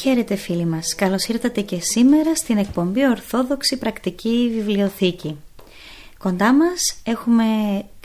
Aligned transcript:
Χαίρετε 0.00 0.36
φίλοι 0.36 0.64
μας, 0.64 0.94
καλώς 0.94 1.26
ήρθατε 1.26 1.60
και 1.60 1.80
σήμερα 1.80 2.34
στην 2.34 2.58
εκπομπή 2.58 3.06
Ορθόδοξη 3.06 3.78
Πρακτική 3.78 4.50
Βιβλιοθήκη. 4.54 5.36
Κοντά 6.18 6.52
μας 6.52 7.00
έχουμε 7.02 7.44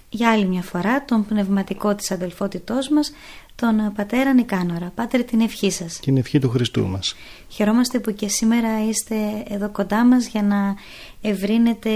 για 0.09 0.31
άλλη 0.31 0.45
μια 0.45 0.61
φορά 0.61 1.05
τον 1.05 1.25
πνευματικό 1.25 1.95
της 1.95 2.11
αδελφότητός 2.11 2.89
μας, 2.89 3.11
τον 3.55 3.94
πατέρα 3.95 4.33
Νικάνορα. 4.33 4.91
Πάτερ 4.95 5.23
την 5.23 5.41
ευχή 5.41 5.72
σας. 5.72 6.00
Την 6.00 6.17
ευχή 6.17 6.39
του 6.39 6.50
Χριστού 6.50 6.88
μας. 6.88 7.16
Χαιρόμαστε 7.50 8.00
που 8.00 8.13
και 8.13 8.28
σήμερα 8.28 8.88
είστε 8.88 9.16
εδώ 9.47 9.69
κοντά 9.69 10.05
μας 10.05 10.28
για 10.28 10.44
να 10.44 10.75
ευρύνετε 11.22 11.91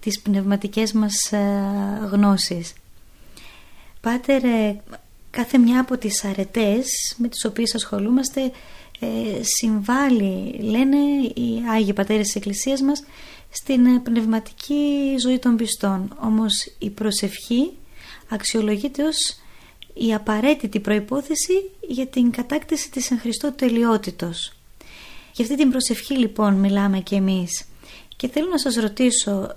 τις 0.00 0.20
πνευματικές 0.20 0.92
μας 0.92 1.32
ε, 1.32 1.38
γνώσεις. 2.10 2.72
Πάτερ, 4.00 4.44
ε, 4.44 4.80
κάθε 5.30 5.58
μια 5.58 5.80
από 5.80 5.98
τις 5.98 6.24
αρετές 6.24 7.14
με 7.18 7.28
τις 7.28 7.44
οποίες 7.44 7.74
ασχολούμαστε 7.74 8.52
ε, 9.02 9.42
συμβάλλει, 9.42 10.58
λένε 10.60 10.96
οι 11.34 11.62
Άγιοι 11.70 11.92
Πατέρες 11.92 12.26
της 12.26 12.34
Εκκλησίας 12.34 12.80
μας, 12.80 13.04
στην 13.50 13.86
ε, 13.86 13.98
πνευματική 13.98 15.14
ζωή 15.20 15.38
των 15.38 15.56
πιστών. 15.56 16.16
Όμως 16.20 16.54
η 16.78 16.90
προσευχή 16.90 17.70
αξιολογείται 18.28 19.02
ως 19.02 19.36
η 19.94 20.14
απαραίτητη 20.14 20.80
προϋπόθεση 20.80 21.70
για 21.88 22.06
την 22.06 22.30
κατάκτηση 22.30 22.90
της 22.90 23.10
εν 23.10 23.18
Χριστώ 23.18 23.52
τελειότητος. 23.52 24.52
Για 25.32 25.44
αυτή 25.44 25.56
την 25.56 25.70
προσευχή 25.70 26.18
λοιπόν 26.18 26.54
μιλάμε 26.54 27.00
και 27.00 27.16
εμείς. 27.16 27.64
Και 28.16 28.28
θέλω 28.28 28.48
να 28.48 28.58
σας 28.58 28.74
ρωτήσω, 28.74 29.56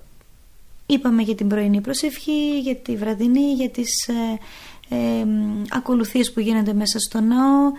είπαμε 0.85 1.22
για 1.22 1.35
την 1.35 1.47
πρωινή 1.47 1.81
προσευχή, 1.81 2.59
για 2.59 2.75
τη 2.75 2.95
βραδινή, 2.95 3.53
για 3.53 3.69
τις 3.69 4.07
ε, 4.07 4.39
ε 4.95 5.25
ακολουθίες 5.69 6.33
που 6.33 6.39
γίνονται 6.39 6.73
μέσα 6.73 7.00
στο 7.00 7.19
ναό, 7.22 7.72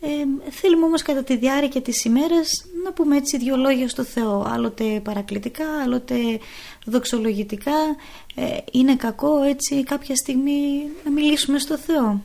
ε, 0.00 0.50
θέλουμε 0.50 0.84
όμως 0.84 1.02
κατά 1.02 1.24
τη 1.24 1.36
διάρκεια 1.36 1.82
της 1.82 2.04
ημέρας 2.04 2.64
να 2.84 2.92
πούμε 2.92 3.16
έτσι 3.16 3.38
δύο 3.38 3.56
λόγια 3.56 3.88
στο 3.88 4.04
Θεό. 4.04 4.46
Άλλοτε 4.48 5.00
παρακλητικά, 5.04 5.64
άλλοτε 5.84 6.14
δοξολογητικά. 6.84 7.76
Ε, 8.34 8.44
είναι 8.72 8.96
κακό 8.96 9.42
έτσι 9.42 9.84
κάποια 9.84 10.16
στιγμή 10.16 10.60
να 11.04 11.10
μιλήσουμε 11.10 11.58
στο 11.58 11.78
Θεό. 11.78 12.22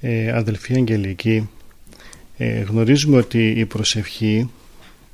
Ε, 0.00 0.32
Αδελφοί 0.32 0.74
Αγγελική 0.74 1.48
ε, 2.36 2.60
γνωρίζουμε 2.60 3.16
ότι 3.16 3.50
η 3.50 3.66
προσευχή 3.66 4.50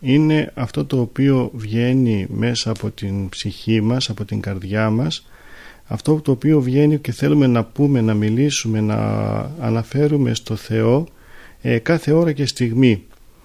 είναι 0.00 0.52
αυτό 0.54 0.84
το 0.84 1.00
οποίο 1.00 1.50
βγαίνει 1.54 2.26
μέσα 2.30 2.70
από 2.70 2.90
την 2.90 3.28
ψυχή 3.28 3.80
μας, 3.80 4.10
από 4.10 4.24
την 4.24 4.40
καρδιά 4.40 4.90
μας. 4.90 5.26
Αυτό 5.86 6.20
το 6.20 6.30
οποίο 6.30 6.60
βγαίνει 6.60 6.98
και 6.98 7.12
θέλουμε 7.12 7.46
να 7.46 7.64
πούμε, 7.64 8.00
να 8.00 8.14
μιλήσουμε, 8.14 8.80
να 8.80 8.96
αναφέρουμε 9.60 10.34
στο 10.34 10.56
Θεό 10.56 11.06
ε, 11.62 11.78
κάθε 11.78 12.12
ώρα 12.12 12.32
και 12.32 12.46
στιγμή. 12.46 13.02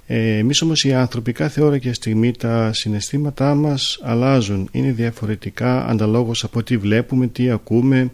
Ε, 0.07 0.37
εμείς 0.37 0.61
όμως 0.61 0.83
οι 0.83 0.93
άνθρωποι 0.93 1.31
κάθε 1.31 1.61
ώρα 1.61 1.77
και 1.77 1.93
στιγμή 1.93 2.31
τα 2.31 2.73
συναισθήματά 2.73 3.55
μας 3.55 3.99
αλλάζουν. 4.01 4.69
Είναι 4.71 4.91
διαφορετικά 4.91 5.85
αναλόγως 5.85 6.43
από 6.43 6.63
τι 6.63 6.77
βλέπουμε, 6.77 7.27
τι 7.27 7.49
ακούμε, 7.49 8.11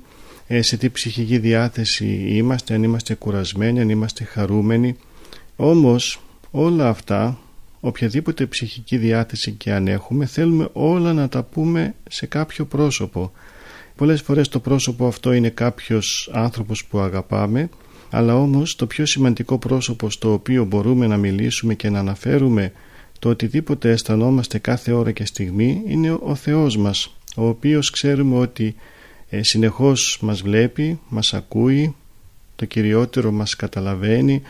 ε, 0.47 0.61
σε 0.61 0.77
τι 0.77 0.89
ψυχική 0.89 1.37
διάθεση 1.37 2.05
είμαστε, 2.27 2.73
αν 2.73 2.83
είμαστε 2.83 3.13
κουρασμένοι, 3.13 3.79
αν 3.79 3.89
είμαστε 3.89 4.23
χαρούμενοι. 4.23 4.95
Όμως 5.55 6.21
όλα 6.51 6.89
αυτά, 6.89 7.39
οποιαδήποτε 7.79 8.45
ψυχική 8.45 8.97
διάθεση 8.97 9.51
και 9.51 9.71
αν 9.71 9.87
έχουμε, 9.87 10.25
θέλουμε 10.25 10.69
όλα 10.73 11.13
να 11.13 11.29
τα 11.29 11.43
πούμε 11.43 11.95
σε 12.09 12.25
κάποιο 12.25 12.65
πρόσωπο. 12.65 13.31
Πολλές 13.95 14.21
φορές 14.21 14.47
το 14.47 14.59
πρόσωπο 14.59 15.07
αυτό 15.07 15.31
είναι 15.31 15.49
κάποιος 15.49 16.29
άνθρωπος 16.33 16.85
που 16.85 16.99
αγαπάμε 16.99 17.69
αλλά 18.09 18.35
όμως 18.35 18.75
το 18.75 18.87
πιο 18.87 19.05
σημαντικό 19.05 19.57
πρόσωπο 19.57 20.09
στο 20.09 20.33
οποίο 20.33 20.65
μπορούμε 20.65 21.07
να 21.07 21.17
μιλήσουμε 21.17 21.73
και 21.73 21.89
να 21.89 21.99
αναφέρουμε 21.99 22.71
το 23.19 23.29
οτιδήποτε 23.29 23.91
αισθανόμαστε 23.91 24.57
κάθε 24.57 24.91
ώρα 24.91 25.11
και 25.11 25.25
στιγμή 25.25 25.81
είναι 25.87 26.17
ο 26.21 26.35
Θεός 26.35 26.77
μας 26.77 27.15
ο 27.35 27.47
οποίος 27.47 27.89
ξέρουμε 27.89 28.37
ότι 28.37 28.75
ε, 29.29 29.43
συνεχώς 29.43 30.19
μας 30.21 30.41
βλέπει, 30.41 30.99
μας 31.09 31.33
ακούει 31.33 31.95
το 32.55 32.65
κυριότερο 32.65 33.31
μας 33.31 33.55
καταλαβαίνει 33.55 34.41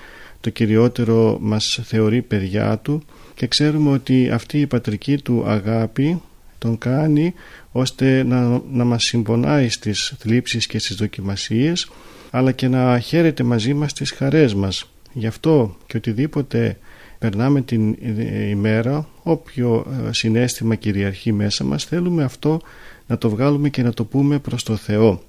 το 0.41 0.49
κυριότερο 0.49 1.37
μας 1.41 1.79
θεωρεί 1.83 2.21
παιδιά 2.21 2.77
του 2.77 3.03
και 3.35 3.47
ξέρουμε 3.47 3.91
ότι 3.91 4.29
αυτή 4.29 4.59
η 4.59 4.67
πατρική 4.67 5.17
του 5.17 5.43
αγάπη 5.47 6.21
τον 6.57 6.77
κάνει 6.77 7.33
ώστε 7.71 8.23
να, 8.23 8.61
να 8.71 8.83
μας 8.83 9.03
συμπονάει 9.03 9.69
στις 9.69 10.13
θλίψεις 10.19 10.67
και 10.67 10.79
στις 10.79 10.95
δοκιμασίες 10.95 11.89
αλλά 12.31 12.51
και 12.51 12.67
να 12.67 12.99
χαίρεται 12.99 13.43
μαζί 13.43 13.73
μας 13.73 13.93
τις 13.93 14.11
χαρές 14.11 14.53
μας. 14.53 14.89
Γι' 15.13 15.27
αυτό 15.27 15.77
και 15.85 15.97
οτιδήποτε 15.97 16.77
περνάμε 17.19 17.61
την 17.61 17.97
ημέρα, 18.49 19.07
όποιο 19.23 19.85
ε, 20.07 20.13
συνέστημα 20.13 20.75
κυριαρχεί 20.75 21.31
μέσα 21.31 21.63
μας, 21.63 21.83
θέλουμε 21.85 22.23
αυτό 22.23 22.61
να 23.07 23.17
το 23.17 23.29
βγάλουμε 23.29 23.69
και 23.69 23.83
να 23.83 23.93
το 23.93 24.05
πούμε 24.05 24.39
προς 24.39 24.63
το 24.63 24.75
Θεό. 24.75 25.23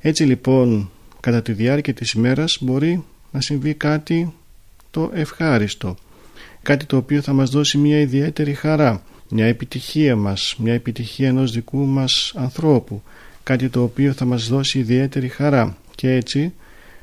Έτσι 0.00 0.24
λοιπόν, 0.24 0.90
κατά 1.20 1.42
τη 1.42 1.52
διάρκεια 1.52 1.94
της 1.94 2.12
ημέρας 2.12 2.58
μπορεί 2.60 3.04
να 3.30 3.40
συμβεί 3.40 3.74
κάτι 3.74 4.32
το 4.90 5.10
ευχάριστο, 5.14 5.96
κάτι 6.62 6.84
το 6.84 6.96
οποίο 6.96 7.20
θα 7.20 7.32
μας 7.32 7.50
δώσει 7.50 7.78
μια 7.78 8.00
ιδιαίτερη 8.00 8.54
χαρά, 8.54 9.02
μια 9.28 9.46
επιτυχία 9.46 10.16
μας, 10.16 10.54
μια 10.58 10.72
επιτυχία 10.72 11.28
ενός 11.28 11.52
δικού 11.52 11.86
μας 11.86 12.32
ανθρώπου, 12.36 13.02
κάτι 13.42 13.68
το 13.68 13.82
οποίο 13.82 14.12
θα 14.12 14.24
μας 14.24 14.48
δώσει 14.48 14.78
ιδιαίτερη 14.78 15.28
χαρά 15.28 15.76
και 15.94 16.10
έτσι 16.10 16.54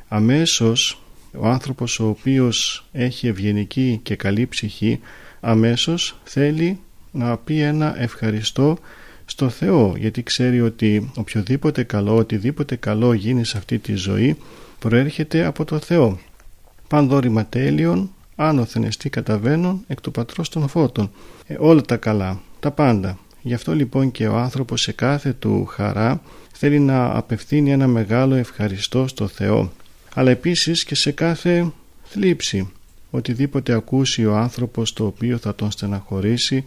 αμέσως 0.07 1.01
ο 1.37 1.47
άνθρωπος 1.47 1.99
ο 1.99 2.07
οποίος 2.07 2.85
έχει 2.91 3.27
ευγενική 3.27 3.99
και 4.03 4.15
καλή 4.15 4.47
ψυχή 4.47 4.99
αμέσως 5.39 6.19
θέλει 6.23 6.79
να 7.11 7.37
πει 7.37 7.59
ένα 7.59 8.01
ευχαριστώ 8.01 8.77
στο 9.25 9.49
Θεό 9.49 9.93
γιατί 9.97 10.23
ξέρει 10.23 10.61
ότι 10.61 11.11
οποιοδήποτε 11.15 11.83
καλό, 11.83 12.15
οτιδήποτε 12.15 12.75
καλό 12.75 13.13
γίνει 13.13 13.45
σε 13.45 13.57
αυτή 13.57 13.79
τη 13.79 13.93
ζωή 13.93 14.37
προέρχεται 14.79 15.45
από 15.45 15.65
το 15.65 15.79
Θεό. 15.79 16.19
Πανδόρημα 16.87 17.45
τέλειων, 17.45 18.11
άνωθεν 18.35 18.83
εστί 18.83 19.09
καταβαίνουν 19.09 19.83
εκ 19.87 20.01
του 20.01 20.11
πατρός 20.11 20.49
των 20.49 20.67
φώτων. 20.67 21.11
Ε, 21.47 21.55
όλα 21.59 21.81
τα 21.81 21.97
καλά, 21.97 22.41
τα 22.59 22.71
πάντα. 22.71 23.17
Γι' 23.41 23.53
αυτό 23.53 23.75
λοιπόν 23.75 24.11
και 24.11 24.27
ο 24.27 24.37
άνθρωπος 24.37 24.81
σε 24.81 24.91
κάθε 24.91 25.33
του 25.33 25.65
χαρά 25.65 26.21
θέλει 26.63 26.79
να 26.79 27.17
απευθύνει 27.17 27.71
ένα 27.71 27.87
μεγάλο 27.87 28.35
ευχαριστώ 28.35 29.07
στο 29.07 29.27
Θεό. 29.27 29.71
Αλλά 30.13 30.31
επίσης 30.31 30.83
και 30.83 30.95
σε 30.95 31.11
κάθε 31.11 31.71
θλίψη 32.03 32.71
οτιδήποτε 33.09 33.73
ακούσει 33.73 34.25
ο 34.25 34.35
άνθρωπος 34.35 34.93
το 34.93 35.05
οποίο 35.05 35.37
θα 35.37 35.55
τον 35.55 35.71
στεναχωρήσει 35.71 36.63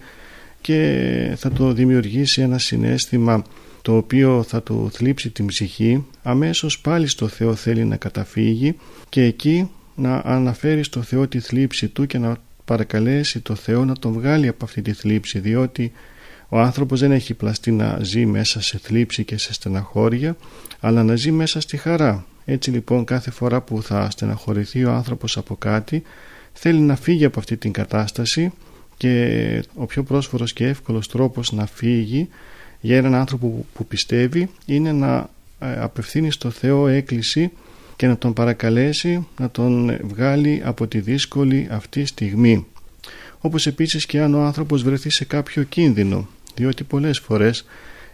και 0.61 1.35
θα 1.37 1.51
το 1.51 1.73
δημιουργήσει 1.73 2.43
ένα 2.43 2.59
συνέστημα 2.59 3.45
το 3.83 3.97
οποίο 3.97 4.43
θα 4.43 4.63
του 4.63 4.91
θλίψει 4.93 5.31
την 5.31 5.47
ψυχή 5.47 6.05
αμέσως 6.23 6.81
πάλι 6.81 7.07
στο 7.07 7.29
Θεό 7.29 7.55
θέλει 7.55 7.85
να 7.85 7.97
καταφύγει 7.97 8.77
και 9.09 9.23
εκεί 9.23 9.71
να 9.95 10.23
αναφέρει 10.25 10.83
στο 10.83 11.03
Θεό 11.03 11.29
τη 11.29 11.41
θλίψη 11.41 11.89
του 11.89 12.07
και 12.07 12.19
να 12.19 12.37
παρακαλέσει 12.65 13.41
το 13.41 13.55
Θεό 13.55 13.85
να 13.85 13.95
τον 13.95 14.13
βγάλει 14.13 14.49
από 14.49 14.65
αυτή 14.65 14.83
τη 14.83 14.93
θλίψη 14.93 15.39
διότι 15.39 15.93
ο 16.55 16.59
άνθρωπος 16.61 17.01
δεν 17.01 17.13
έχει 17.13 17.35
πλαστεί 17.35 17.71
να 17.71 17.99
ζει 18.03 18.27
μέσα 18.27 18.63
σε 18.63 18.79
θλίψη 18.79 19.25
και 19.25 19.39
σε 19.39 19.53
στεναχώρια 19.53 20.37
αλλά 20.81 21.03
να 21.03 21.17
ζει 21.17 21.31
μέσα 21.31 21.61
στη 21.61 21.77
χαρά 21.77 22.27
Έτσι 22.45 22.71
λοιπόν 22.71 23.05
κάθε 23.05 23.31
φορά 23.31 23.61
που 23.61 23.83
θα 23.83 24.11
στεναχωρηθεί 24.11 24.85
ο 24.85 24.93
άνθρωπος 24.93 25.37
από 25.37 25.57
κάτι 25.57 26.03
θέλει 26.53 26.79
να 26.79 26.97
φύγει 26.97 27.25
από 27.25 27.39
αυτή 27.39 27.57
την 27.57 27.73
κατάσταση 27.73 28.53
και 28.97 29.65
ο 29.75 29.87
πιο 29.87 30.03
πρόσφορος 30.03 30.53
και 30.53 30.67
εύκολος 30.67 31.09
τρόπος 31.09 31.53
να 31.53 31.67
φύγει 31.67 32.29
για 32.81 32.97
έναν 32.97 33.15
άνθρωπο 33.15 33.67
που 33.73 33.87
πιστεύει 33.87 34.51
είναι 34.67 34.93
να 34.93 35.31
ε, 35.59 35.81
απευθύνει 35.81 36.31
στο 36.31 36.51
Θεό 36.51 36.87
έκκληση 36.89 37.51
και 37.97 38.07
να 38.07 38.17
τον 38.19 38.33
παρακαλέσει 38.33 39.27
να 39.41 39.51
τον 39.51 39.99
βγάλει 40.03 40.63
από 40.65 40.87
τη 40.87 41.01
δύσκολη 41.01 41.69
αυτή 41.71 42.05
στιγμή. 42.05 42.67
Όπως 43.41 43.67
επίσης 43.67 44.07
και 44.07 44.21
αν 44.21 44.35
ο 44.35 44.43
άνθρωπος 44.43 44.83
βρεθεί 44.83 45.11
σε 45.11 45.25
κάποιο 45.25 45.63
κίνδυνο, 45.63 46.29
διότι 46.55 46.85
πολλές 46.85 47.19
φορές 47.19 47.65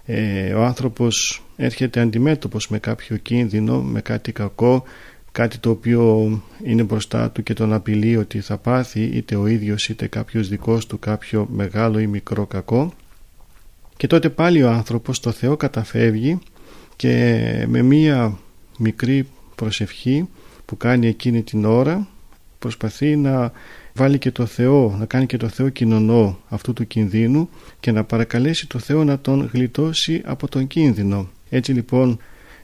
ε, 0.05 0.55
ο 0.55 0.65
άνθρωπος 0.65 1.43
έρχεται 1.57 2.01
αντιμέτωπος 2.01 2.69
με 2.69 2.79
κάποιο 2.79 3.17
κίνδυνο, 3.17 3.83
με 3.83 4.01
κάτι 4.01 4.33
κακό, 4.33 4.85
κάτι 5.33 5.59
το 5.59 5.71
οποίο 5.71 6.31
είναι 6.65 6.83
μπροστά 6.83 7.31
του 7.31 7.43
και 7.43 7.55
τον 7.55 7.73
απειλεί 7.73 8.17
ότι 8.17 8.41
θα 8.41 8.59
πάθει 8.59 9.03
είτε 9.03 9.37
ο 9.37 9.47
ίδιος 9.47 9.89
είτε 9.89 10.07
κάποιος 10.07 10.49
δικός 10.49 10.87
του 10.87 10.99
κάποιο 10.99 11.49
μεγάλο 11.51 11.99
ή 11.99 12.07
μικρό 12.07 12.47
κακό. 12.47 12.93
Και 13.97 14.07
τότε 14.07 14.29
πάλι 14.29 14.63
ο 14.63 14.71
άνθρωπος 14.71 15.21
το 15.21 15.31
Θεό 15.31 15.57
καταφεύγει 15.57 16.39
και 16.97 17.65
με 17.69 17.83
μία 17.83 18.39
μικρή 18.79 19.27
προσευχή 19.55 20.29
που 20.65 20.77
κάνει 20.77 21.07
εκείνη 21.07 21.43
την 21.43 21.65
ώρα 21.65 22.09
προσπαθεί 22.59 23.17
να 23.17 23.53
βάλει 23.95 24.19
και 24.19 24.31
το 24.31 24.47
Θεό, 24.47 24.97
να 24.99 25.05
κάνει 25.05 25.27
και 25.27 25.37
το 25.37 25.49
Θεό 25.49 25.69
κοινωνό 25.69 26.39
αυτού 26.49 26.73
του 26.73 26.87
κινδύνου 26.87 27.49
και 27.81 27.93
να 27.93 28.05
παρακαλέσει 28.05 28.67
το 28.67 28.79
Θεό 28.79 29.05
να 29.05 29.19
τον 29.19 29.51
γλιτώσει 29.53 30.23
από 30.25 30.49
τον 30.49 30.67
κίνδυνο. 30.67 31.29
Έτσι 31.51 31.73
λοιπόν 31.73 32.19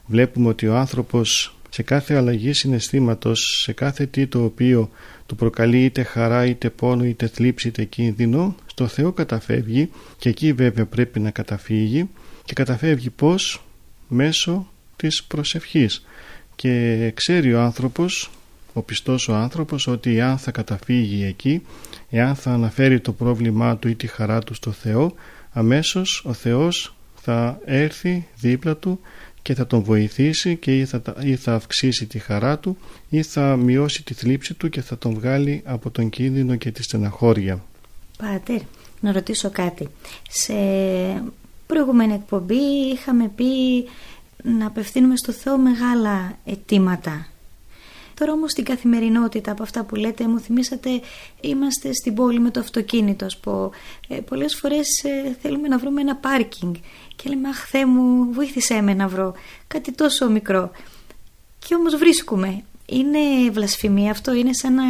βλέπουμε 0.05 0.47
ότι 0.47 0.67
ο 0.67 0.75
άνθρωπος 0.75 1.55
σε 1.69 1.83
κάθε 1.83 2.15
αλλαγή 2.15 2.53
συναισθήματος, 2.53 3.61
σε 3.63 3.73
κάθε 3.73 4.05
τι 4.05 4.27
το 4.27 4.43
οποίο 4.43 4.89
του 5.25 5.35
προκαλεί 5.35 5.83
είτε 5.83 6.03
χαρά 6.03 6.45
είτε 6.45 6.69
πόνο 6.69 7.05
είτε 7.05 7.27
θλίψη 7.27 7.67
είτε 7.67 7.83
κίνδυνο, 7.83 8.55
στο 8.65 8.87
Θεό 8.87 9.11
καταφεύγει 9.11 9.89
και 10.17 10.29
εκεί 10.29 10.53
βέβαια 10.53 10.85
πρέπει 10.85 11.19
να 11.19 11.31
καταφύγει 11.31 12.09
και 12.43 12.53
καταφεύγει 12.53 13.09
πώς; 13.09 13.61
Μέσω 14.07 14.71
της 14.95 15.23
προσευχής 15.23 16.05
και 16.55 17.11
ξέρει 17.15 17.53
ο 17.53 17.61
άνθρωπος 17.61 18.31
ο 18.77 18.81
πιστός 18.81 19.27
ο 19.27 19.35
άνθρωπος 19.35 19.87
ότι 19.87 20.17
εάν 20.17 20.37
θα 20.37 20.51
καταφύγει 20.51 21.23
εκεί 21.23 21.61
εάν 22.09 22.35
θα 22.35 22.51
αναφέρει 22.51 22.99
το 22.99 23.11
πρόβλημά 23.11 23.77
του 23.77 23.87
ή 23.87 23.95
τη 23.95 24.07
χαρά 24.07 24.39
του 24.39 24.53
στο 24.53 24.71
Θεό 24.71 25.13
αμέσως 25.51 26.23
ο 26.25 26.33
Θεός 26.33 26.95
θα 27.21 27.59
έρθει 27.65 28.27
δίπλα 28.39 28.75
του 28.75 28.99
και 29.41 29.53
θα 29.53 29.67
τον 29.67 29.81
βοηθήσει 29.81 30.55
και 30.55 30.77
ή 30.77 30.85
θα, 30.85 31.01
ή 31.21 31.35
θα 31.35 31.53
αυξήσει 31.53 32.05
τη 32.05 32.19
χαρά 32.19 32.59
του 32.59 32.77
ή 33.09 33.23
θα 33.23 33.55
μειώσει 33.55 34.03
τη 34.03 34.13
θλίψη 34.13 34.53
του 34.53 34.69
και 34.69 34.81
θα 34.81 34.97
τον 34.97 35.13
βγάλει 35.13 35.61
από 35.65 35.89
τον 35.89 36.09
κίνδυνο 36.09 36.55
και 36.55 36.71
τη 36.71 36.83
στεναχώρια. 36.83 37.63
Πάτερ, 38.17 38.61
να 38.99 39.11
ρωτήσω 39.11 39.49
κάτι. 39.49 39.87
Σε 40.29 40.53
προηγούμενη 41.67 42.13
εκπομπή 42.13 42.63
είχαμε 42.93 43.31
πει 43.35 43.45
να 44.43 44.67
απευθύνουμε 44.67 45.15
στο 45.15 45.31
Θεό 45.31 45.57
μεγάλα 45.57 46.37
αιτήματα. 46.45 47.27
Τώρα 48.19 48.31
όμως 48.31 48.51
στην 48.51 48.63
καθημερινότητα 48.63 49.51
από 49.51 49.63
αυτά 49.63 49.83
που 49.83 49.95
λέτε 49.95 50.27
μου 50.27 50.39
θυμήσατε 50.39 50.89
είμαστε 51.41 51.93
στην 51.93 52.13
πόλη 52.13 52.39
με 52.39 52.51
το 52.51 52.59
αυτοκίνητο 52.59 53.25
ας 53.25 53.37
πω. 53.37 53.71
Ε, 54.07 54.15
πολλές 54.15 54.55
φορές 54.55 55.03
ε, 55.03 55.37
θέλουμε 55.41 55.67
να 55.67 55.77
βρούμε 55.77 56.01
ένα 56.01 56.15
πάρκινγκ. 56.15 56.75
Και 57.15 57.29
λέμε 57.29 57.49
αχ 57.49 57.67
Θεέ 57.69 57.85
μου 57.85 58.33
βοήθησέ 58.33 58.81
με 58.81 58.93
να 58.93 59.07
βρω 59.07 59.33
κάτι 59.67 59.91
τόσο 59.91 60.29
μικρό 60.29 60.71
και 61.67 61.75
όμως 61.75 61.95
βρίσκουμε. 61.95 62.63
Είναι 62.85 63.49
βλασφημία 63.51 64.11
αυτό 64.11 64.33
είναι 64.33 64.53
σαν 64.53 64.73
να 64.73 64.83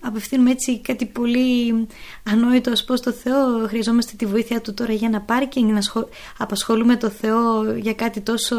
απευθύνουμε 0.00 0.50
έτσι 0.50 0.80
κάτι 0.80 1.06
πολύ 1.06 1.74
ανόητο 2.22 2.70
ως 2.70 2.84
πως 2.84 3.00
το 3.00 3.12
Θεό. 3.12 3.66
Χρειαζόμαστε 3.68 4.12
τη 4.16 4.26
βοήθεια 4.26 4.60
του 4.60 4.74
τώρα 4.74 4.92
για 4.92 5.08
ένα 5.08 5.20
πάρκινγκ 5.20 5.70
να 5.70 5.80
απασχολούμε 6.38 6.96
το 6.96 7.08
Θεό 7.08 7.74
για 7.76 7.94
κάτι 7.94 8.20
τόσο 8.20 8.56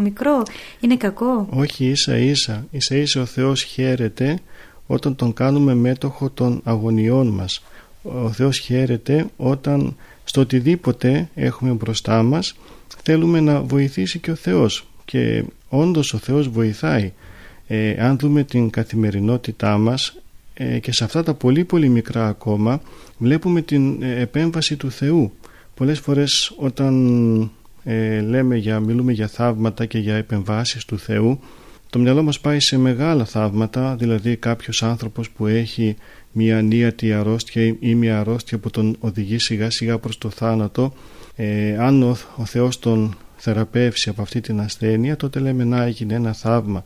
μικρό. 0.00 0.42
Είναι 0.80 0.96
κακό; 0.96 1.48
Όχι 1.50 1.84
ίσα 1.84 2.16
ίσα. 2.16 2.66
Ίσα 2.70 2.96
ίσα 2.96 3.20
ο 3.20 3.24
Θεός 3.24 3.62
χαίρεται 3.62 4.38
όταν 4.86 5.16
τον 5.16 5.32
κάνουμε 5.32 5.74
μέτοχο 5.74 6.30
των 6.30 6.60
αγωνιών 6.64 7.26
μας. 7.26 7.62
Ο 8.02 8.32
Θεός 8.32 8.58
χαίρεται 8.58 9.26
όταν 9.36 9.96
στο 10.24 10.40
οτιδήποτε 10.40 11.28
έχουμε 11.34 11.70
μπροστά 11.70 12.22
μας 12.22 12.54
θέλουμε 13.02 13.40
να 13.40 13.62
βοηθήσει 13.62 14.18
και 14.18 14.30
ο 14.30 14.34
Θεός. 14.34 14.86
Και 15.04 15.44
όντως 15.68 16.14
ο 16.14 16.18
Θεός 16.18 16.48
βοηθάει. 16.48 17.12
Ε, 17.66 18.04
αν 18.04 18.18
δούμε 18.18 18.44
την 18.44 18.70
καθημερινότητά 18.70 19.78
μας 19.78 20.08
ε, 20.08 20.29
και 20.80 20.92
σε 20.92 21.04
αυτά 21.04 21.22
τα 21.22 21.34
πολύ 21.34 21.64
πολύ 21.64 21.88
μικρά 21.88 22.28
ακόμα 22.28 22.80
βλέπουμε 23.18 23.62
την 23.62 24.02
ε, 24.02 24.20
επέμβαση 24.20 24.76
του 24.76 24.90
Θεού. 24.90 25.32
Πολλές 25.74 26.00
φορές 26.00 26.54
όταν 26.56 27.50
ε, 27.84 28.20
λέμε 28.20 28.56
για, 28.56 28.80
μιλούμε 28.80 29.12
για 29.12 29.28
θαύματα 29.28 29.86
και 29.86 29.98
για 29.98 30.14
επεμβάσεις 30.14 30.84
του 30.84 30.98
Θεού 30.98 31.40
το 31.90 31.98
μυαλό 31.98 32.22
μας 32.22 32.40
πάει 32.40 32.60
σε 32.60 32.78
μεγάλα 32.78 33.24
θαύματα 33.24 33.96
δηλαδή 33.96 34.36
κάποιος 34.36 34.82
άνθρωπος 34.82 35.30
που 35.30 35.46
έχει 35.46 35.96
μια 36.32 36.58
ανίατη 36.58 37.12
αρρώστια 37.12 37.76
ή 37.80 37.94
μια 37.94 38.20
αρρώστια 38.20 38.58
που 38.58 38.70
τον 38.70 38.96
οδηγεί 39.00 39.38
σιγά 39.38 39.70
σιγά 39.70 39.98
προς 39.98 40.18
το 40.18 40.30
θάνατο 40.30 40.92
ε, 41.36 41.76
αν 41.78 42.02
ο, 42.02 42.16
ο 42.36 42.44
Θεός 42.44 42.78
τον 42.78 43.16
θεραπεύσει 43.36 44.08
από 44.08 44.22
αυτή 44.22 44.40
την 44.40 44.60
ασθένεια 44.60 45.16
τότε 45.16 45.38
λέμε 45.38 45.64
να 45.64 45.82
έγινε 45.82 46.14
ένα 46.14 46.32
θαύμα 46.32 46.84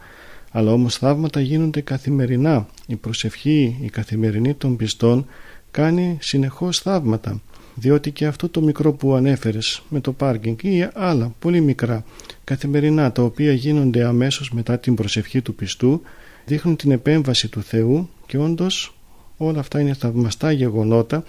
αλλά 0.56 0.72
όμως 0.72 0.96
θαύματα 0.96 1.40
γίνονται 1.40 1.80
καθημερινά 1.80 2.66
η 2.86 2.96
προσευχή 2.96 3.78
η 3.82 3.88
καθημερινή 3.88 4.54
των 4.54 4.76
πιστών 4.76 5.26
κάνει 5.70 6.18
συνεχώς 6.20 6.78
θαύματα 6.78 7.40
διότι 7.74 8.10
και 8.10 8.26
αυτό 8.26 8.48
το 8.48 8.60
μικρό 8.62 8.92
που 8.92 9.14
ανέφερες 9.14 9.82
με 9.88 10.00
το 10.00 10.12
πάρκινγκ 10.12 10.58
ή 10.62 10.88
άλλα 10.94 11.34
πολύ 11.38 11.60
μικρά 11.60 12.04
καθημερινά 12.44 13.12
τα 13.12 13.22
οποία 13.22 13.52
γίνονται 13.52 14.04
αμέσως 14.04 14.50
μετά 14.52 14.78
την 14.78 14.94
προσευχή 14.94 15.40
του 15.40 15.54
πιστού 15.54 16.02
δείχνουν 16.44 16.76
την 16.76 16.90
επέμβαση 16.90 17.48
του 17.48 17.62
Θεού 17.62 18.08
και 18.26 18.38
όντως 18.38 18.96
όλα 19.36 19.58
αυτά 19.58 19.80
είναι 19.80 19.94
θαυμαστά 19.94 20.52
γεγονότα 20.52 21.24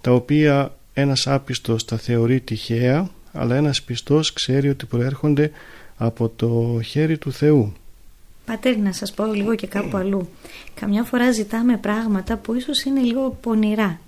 τα 0.00 0.12
οποία 0.12 0.76
ένας 0.92 1.26
άπιστος 1.26 1.84
τα 1.84 1.96
θεωρεί 1.96 2.40
τυχαία 2.40 3.10
αλλά 3.32 3.56
ένας 3.56 3.82
πιστός 3.82 4.32
ξέρει 4.32 4.68
ότι 4.68 4.86
προέρχονται 4.86 5.50
από 5.96 6.28
το 6.28 6.80
χέρι 6.84 7.18
του 7.18 7.32
Θεού. 7.32 7.72
Πατέρ, 8.46 8.76
να 8.78 8.92
σας 8.92 9.12
πω 9.12 9.24
λίγο 9.24 9.54
και 9.54 9.66
κάπου 9.66 9.96
αλλού. 9.96 10.28
Καμιά 10.74 11.02
φορά 11.02 11.32
ζητάμε 11.32 11.76
πράγματα 11.76 12.36
που 12.36 12.54
ίσως 12.54 12.82
είναι 12.82 13.00
λίγο 13.00 13.38
πονηρά. 13.40 14.00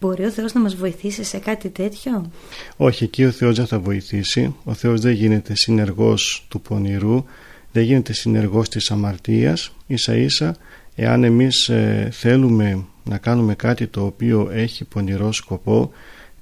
Μπορεί 0.00 0.24
ο 0.24 0.30
Θεός 0.30 0.52
να 0.52 0.60
μας 0.60 0.74
βοηθήσει 0.76 1.24
σε 1.24 1.38
κάτι 1.38 1.68
τέτοιο; 1.68 2.30
Όχι, 2.76 3.04
εκεί 3.04 3.24
ο 3.24 3.30
Θεός 3.30 3.56
δεν 3.56 3.66
θα 3.66 3.78
βοηθήσει. 3.78 4.54
Ο 4.64 4.74
Θεός 4.74 5.00
δεν 5.00 5.12
γίνεται 5.12 5.54
συνεργός 5.54 6.46
του 6.48 6.60
πονηρού, 6.60 7.24
δεν 7.72 7.82
γίνεται 7.82 8.12
συνεργός 8.12 8.68
της 8.68 8.90
αμαρτίας. 8.90 9.72
Ίσα 9.86 10.16
ίσα, 10.16 10.56
εάν 10.94 11.24
εμείς 11.24 11.68
ε, 11.68 12.08
θέλουμε 12.12 12.84
να 13.04 13.18
κάνουμε 13.18 13.54
κάτι 13.54 13.86
το 13.86 14.04
οποίο 14.04 14.50
έχει 14.52 14.84
πονηρό 14.84 15.32
σκοπό, 15.32 15.90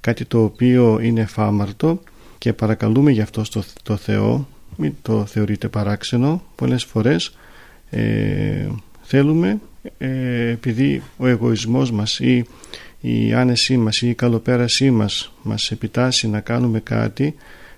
κάτι 0.01 0.25
το 0.25 0.43
οποίο 0.43 0.99
είναι 1.01 1.25
φάμαρτο 1.25 1.99
και 2.37 2.53
παρακαλούμε 2.53 3.11
γι' 3.11 3.21
αυτό 3.21 3.43
στο, 3.43 3.63
το 3.83 3.95
Θεό, 3.95 4.47
μην 4.77 4.93
το 5.01 5.25
θεωρείτε 5.25 5.67
παράξενο, 5.67 6.43
πολλές 6.55 6.83
φορές 6.83 7.37
ε, 7.89 8.67
θέλουμε 9.01 9.59
ε, 9.97 10.49
επειδή 10.49 11.01
ο 11.17 11.27
εγωισμός 11.27 11.91
μας 11.91 12.19
ή 12.19 12.45
η 13.01 13.33
άνεσή 13.33 13.77
μας 13.77 14.01
ή 14.01 14.09
η 14.09 14.13
καλοπέρασή 14.13 14.91
μας 14.91 15.33
μας 15.41 15.71
επιτάσσει 15.71 16.27
να 16.27 16.39
κάνουμε 16.39 16.79
κάτι 16.79 17.35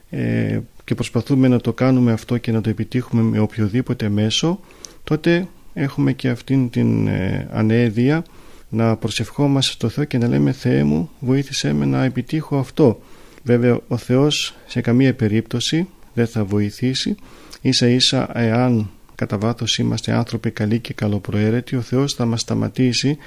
ε, 0.09 0.59
και 0.83 0.95
προσπαθούμε 0.95 1.47
να 1.47 1.59
το 1.59 1.73
κάνουμε 1.73 2.11
αυτό 2.11 2.37
και 2.37 2.51
να 2.51 2.61
το 2.61 2.69
επιτύχουμε 2.69 3.21
με 3.21 3.39
οποιοδήποτε 3.39 4.09
μέσο 4.09 4.59
τότε 5.03 5.47
έχουμε 5.73 6.13
και 6.13 6.29
αυτήν 6.29 6.69
την 6.69 7.07
ε, 7.07 7.47
ανέδεια 7.51 8.23
να 8.69 8.95
προσευχόμαστε 8.95 9.71
στο 9.73 9.89
Θεό 9.89 10.03
και 10.03 10.17
να 10.17 10.27
λέμε 10.27 10.51
Θεέ 10.51 10.83
μου 10.83 11.09
βοήθησέ 11.19 11.73
με 11.73 11.85
να 11.85 12.03
επιτύχω 12.03 12.57
αυτό 12.57 13.01
βέβαια 13.43 13.79
ο 13.87 13.97
Θεός 13.97 14.55
σε 14.65 14.81
καμία 14.81 15.13
περίπτωση 15.13 15.87
δεν 16.19 16.27
θα 16.27 16.43
βοηθήσει 16.43 17.15
ίσα 17.61 17.87
ίσα 17.87 18.29
εάν 18.33 18.89
κατά 19.15 19.37
βάθος 19.37 19.77
είμαστε 19.77 20.11
άνθρωποι 20.11 20.51
καλοί 20.51 20.79
και 20.79 20.93
καλοπροαίρετοι 20.93 21.75
ο 21.75 21.81
Θεός 21.81 22.13
θα 22.13 22.25
μας 22.25 22.41
σταματήσει 22.41 23.17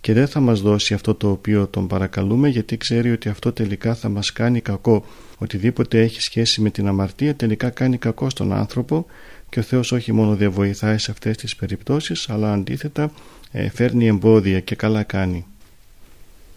και 0.00 0.12
δεν 0.12 0.28
θα 0.28 0.40
μας 0.40 0.60
δώσει 0.60 0.94
αυτό 0.94 1.14
το 1.14 1.30
οποίο 1.30 1.66
τον 1.66 1.86
παρακαλούμε 1.86 2.48
γιατί 2.48 2.76
ξέρει 2.76 3.12
ότι 3.12 3.28
αυτό 3.28 3.52
τελικά 3.52 3.94
θα 3.94 4.08
μας 4.08 4.32
κάνει 4.32 4.60
κακό 4.60 5.04
οτιδήποτε 5.38 6.00
έχει 6.00 6.20
σχέση 6.20 6.60
με 6.60 6.70
την 6.70 6.86
αμαρτία 6.86 7.34
τελικά 7.34 7.70
κάνει 7.70 7.96
κακό 7.96 8.30
στον 8.30 8.52
άνθρωπο 8.52 9.06
και 9.48 9.58
ο 9.58 9.62
Θεός 9.62 9.92
όχι 9.92 10.12
μόνο 10.12 10.36
δεν 10.36 10.50
βοηθάει 10.50 10.98
σε 10.98 11.10
αυτές 11.10 11.36
τις 11.36 11.56
περιπτώσεις 11.56 12.28
αλλά 12.28 12.52
αντίθετα 12.52 13.12
ε, 13.52 13.70
φέρνει 13.70 14.06
εμπόδια 14.06 14.60
και 14.60 14.74
καλά 14.74 15.02
κάνει. 15.02 15.46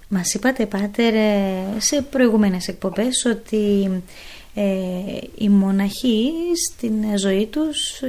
Μας 0.07 0.33
είπατε 0.33 0.65
Πάτερ 0.65 1.13
σε 1.77 2.01
προηγούμενες 2.01 2.67
εκπομπές 2.67 3.25
ότι 3.25 3.83
ε, 3.83 3.99
οι 5.38 5.50
μοναχοί 5.50 6.31
στην 6.67 7.17
ζωή 7.17 7.45
τους 7.45 8.01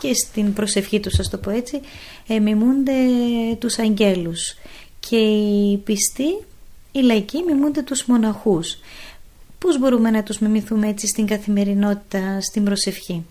και 0.00 0.14
στην 0.14 0.52
προσευχή 0.52 1.00
τους, 1.00 1.18
ας 1.18 1.30
το 1.30 1.38
πω 1.38 1.50
έτσι, 1.50 1.80
ε, 2.26 2.38
μιμούνται 2.38 2.92
τους 3.58 3.78
αγγέλους 3.78 4.56
και 5.00 5.16
οι 5.16 5.76
πιστοί, 5.76 6.44
οι 6.92 7.00
λαϊκοί 7.00 7.42
μιμούνται 7.46 7.82
τους 7.82 8.04
μοναχούς. 8.04 8.78
Πώς 9.58 9.78
μπορούμε 9.78 10.10
να 10.10 10.22
τους 10.22 10.38
μιμηθούμε 10.38 10.88
έτσι 10.88 11.06
στην 11.06 11.26
καθημερινότητα, 11.26 12.40
στην 12.40 12.64
προσευχή; 12.64 13.24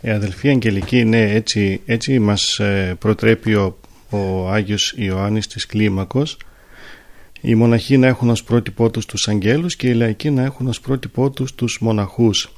Η 0.00 0.10
αδελφή 0.10 0.48
Αγγελική, 0.48 1.04
ναι, 1.04 1.30
έτσι, 1.30 1.80
έτσι 1.86 2.18
μας 2.18 2.58
ε, 2.58 2.96
προτρέπει 2.98 3.54
ο, 3.54 3.78
ο 4.10 4.48
Άγιος 4.48 4.94
Ιωάννης 4.96 5.46
της 5.46 5.66
Κλίμακος 5.66 6.36
οι 7.42 7.54
μοναχοί 7.54 7.96
να 7.96 8.06
έχουν 8.06 8.30
ως 8.30 8.44
πρότυπό 8.44 8.90
τους 8.90 9.06
τους 9.06 9.28
αγγέλους 9.28 9.76
και 9.76 9.88
οι 9.88 9.94
λαϊκοί 9.94 10.30
να 10.30 10.42
έχουν 10.42 10.66
ως 10.66 10.80
πρότυπό 10.80 11.30
τους 11.30 11.54
τους 11.54 11.78
μοναχούς. 11.80 12.52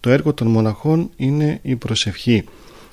Το 0.00 0.10
έργο 0.10 0.32
των 0.32 0.46
μοναχών 0.46 1.10
είναι 1.16 1.58
η 1.62 1.76
προσευχή. 1.76 2.44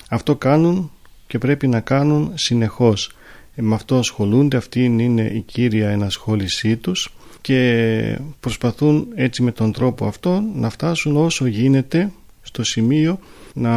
Αυτό 0.08 0.36
κάνουν 0.36 0.90
και 1.26 1.38
πρέπει 1.38 1.66
να 1.66 1.80
κάνουν 1.80 2.32
συνεχώς. 2.34 3.10
Ε, 3.54 3.62
με 3.62 3.74
αυτό 3.74 3.98
ασχολούνται, 3.98 4.56
αυτή 4.56 4.84
είναι 4.84 5.22
η 5.22 5.40
κύρια 5.40 5.88
ενασχόλησή 5.90 6.76
τους 6.76 7.14
και 7.40 8.18
προσπαθούν 8.40 9.06
έτσι 9.14 9.42
με 9.42 9.52
τον 9.52 9.72
τρόπο 9.72 10.06
αυτό 10.06 10.42
να 10.54 10.70
φτάσουν 10.70 11.16
όσο 11.16 11.46
γίνεται 11.46 12.10
στο 12.42 12.64
σημείο 12.64 13.18
να, 13.54 13.74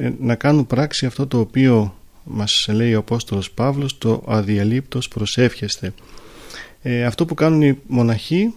ε, 0.00 0.12
να 0.20 0.34
κάνουν 0.34 0.66
πράξη 0.66 1.06
αυτό 1.06 1.26
το 1.26 1.38
οποίο 1.38 1.94
μας 2.26 2.68
λέει 2.72 2.94
ο 2.94 2.98
Απόστολος 2.98 3.50
Παύλος 3.50 3.98
το 3.98 4.22
αδιαλείπτος 4.26 5.08
προσεύχεστε. 5.08 5.92
Ε, 6.82 7.04
αυτό 7.04 7.24
που 7.24 7.34
κάνουν 7.34 7.62
οι 7.62 7.78
μοναχοί 7.86 8.54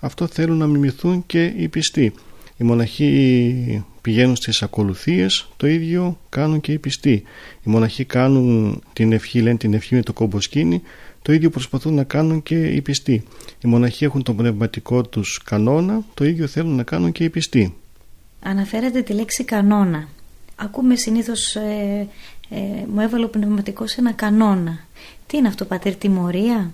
αυτό 0.00 0.26
θέλουν 0.26 0.56
να 0.56 0.66
μιμηθούν 0.66 1.22
και 1.26 1.44
οι 1.44 1.68
πιστοί. 1.68 2.12
Οι 2.56 2.64
μοναχοί 2.64 3.84
πηγαίνουν 4.00 4.36
στις 4.36 4.62
ακολουθίες 4.62 5.48
το 5.56 5.66
ίδιο 5.66 6.18
κάνουν 6.28 6.60
και 6.60 6.72
οι 6.72 6.78
πιστοί. 6.78 7.22
Οι 7.62 7.70
μοναχοί 7.70 8.04
κάνουν 8.04 8.82
την 8.92 9.12
ευχή 9.12 9.40
λένε 9.40 9.56
την 9.56 9.74
ευχή 9.74 9.94
με 9.94 10.02
το 10.02 10.12
κομποσκίνη 10.12 10.82
το 11.22 11.32
ίδιο 11.32 11.50
προσπαθούν 11.50 11.94
να 11.94 12.04
κάνουν 12.04 12.42
και 12.42 12.66
οι 12.66 12.80
πιστοί. 12.80 13.22
Οι 13.64 13.68
μοναχοί 13.68 14.04
έχουν 14.04 14.22
τον 14.22 14.36
πνευματικό 14.36 15.02
τους 15.02 15.42
κανόνα 15.44 16.04
το 16.14 16.24
ίδιο 16.24 16.46
θέλουν 16.46 16.76
να 16.76 16.82
κάνουν 16.82 17.12
και 17.12 17.24
οι 17.24 17.30
πιστοί. 17.30 17.74
Αναφέρατε 18.40 19.02
τη 19.02 19.12
λέξη 19.12 19.44
κανόνα. 19.44 20.08
Ακούμε 20.56 20.96
συνήθως 20.96 21.56
ε, 21.56 22.08
ε, 22.50 22.56
μου 22.94 23.00
έβαλε 23.00 23.24
ο 23.24 23.28
πνευματικός 23.28 23.96
ένα 23.96 24.12
κανόνα. 24.12 24.78
Τι 25.26 25.36
είναι 25.36 25.48
αυτό 25.48 25.64
πατέρ, 25.64 25.96
τιμωρία; 25.96 26.70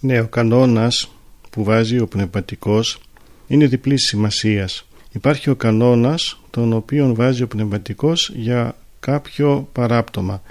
Ναι, 0.00 0.20
ο 0.20 0.26
κανόνας 0.26 1.10
που 1.50 1.64
βάζει 1.64 1.98
ο 1.98 2.06
πνευματικός 2.06 3.00
είναι 3.46 3.66
διπλής 3.66 4.06
σημασίας. 4.06 4.86
Υπάρχει 5.12 5.50
ο 5.50 5.56
κανόνας 5.56 6.40
τον 6.50 6.72
οποίο 6.72 7.14
βάζει 7.14 7.42
ο 7.42 7.46
πνευματικός 7.46 8.32
για 8.34 8.76
κάποιο 9.00 9.68
παράπτωμα. 9.72 10.42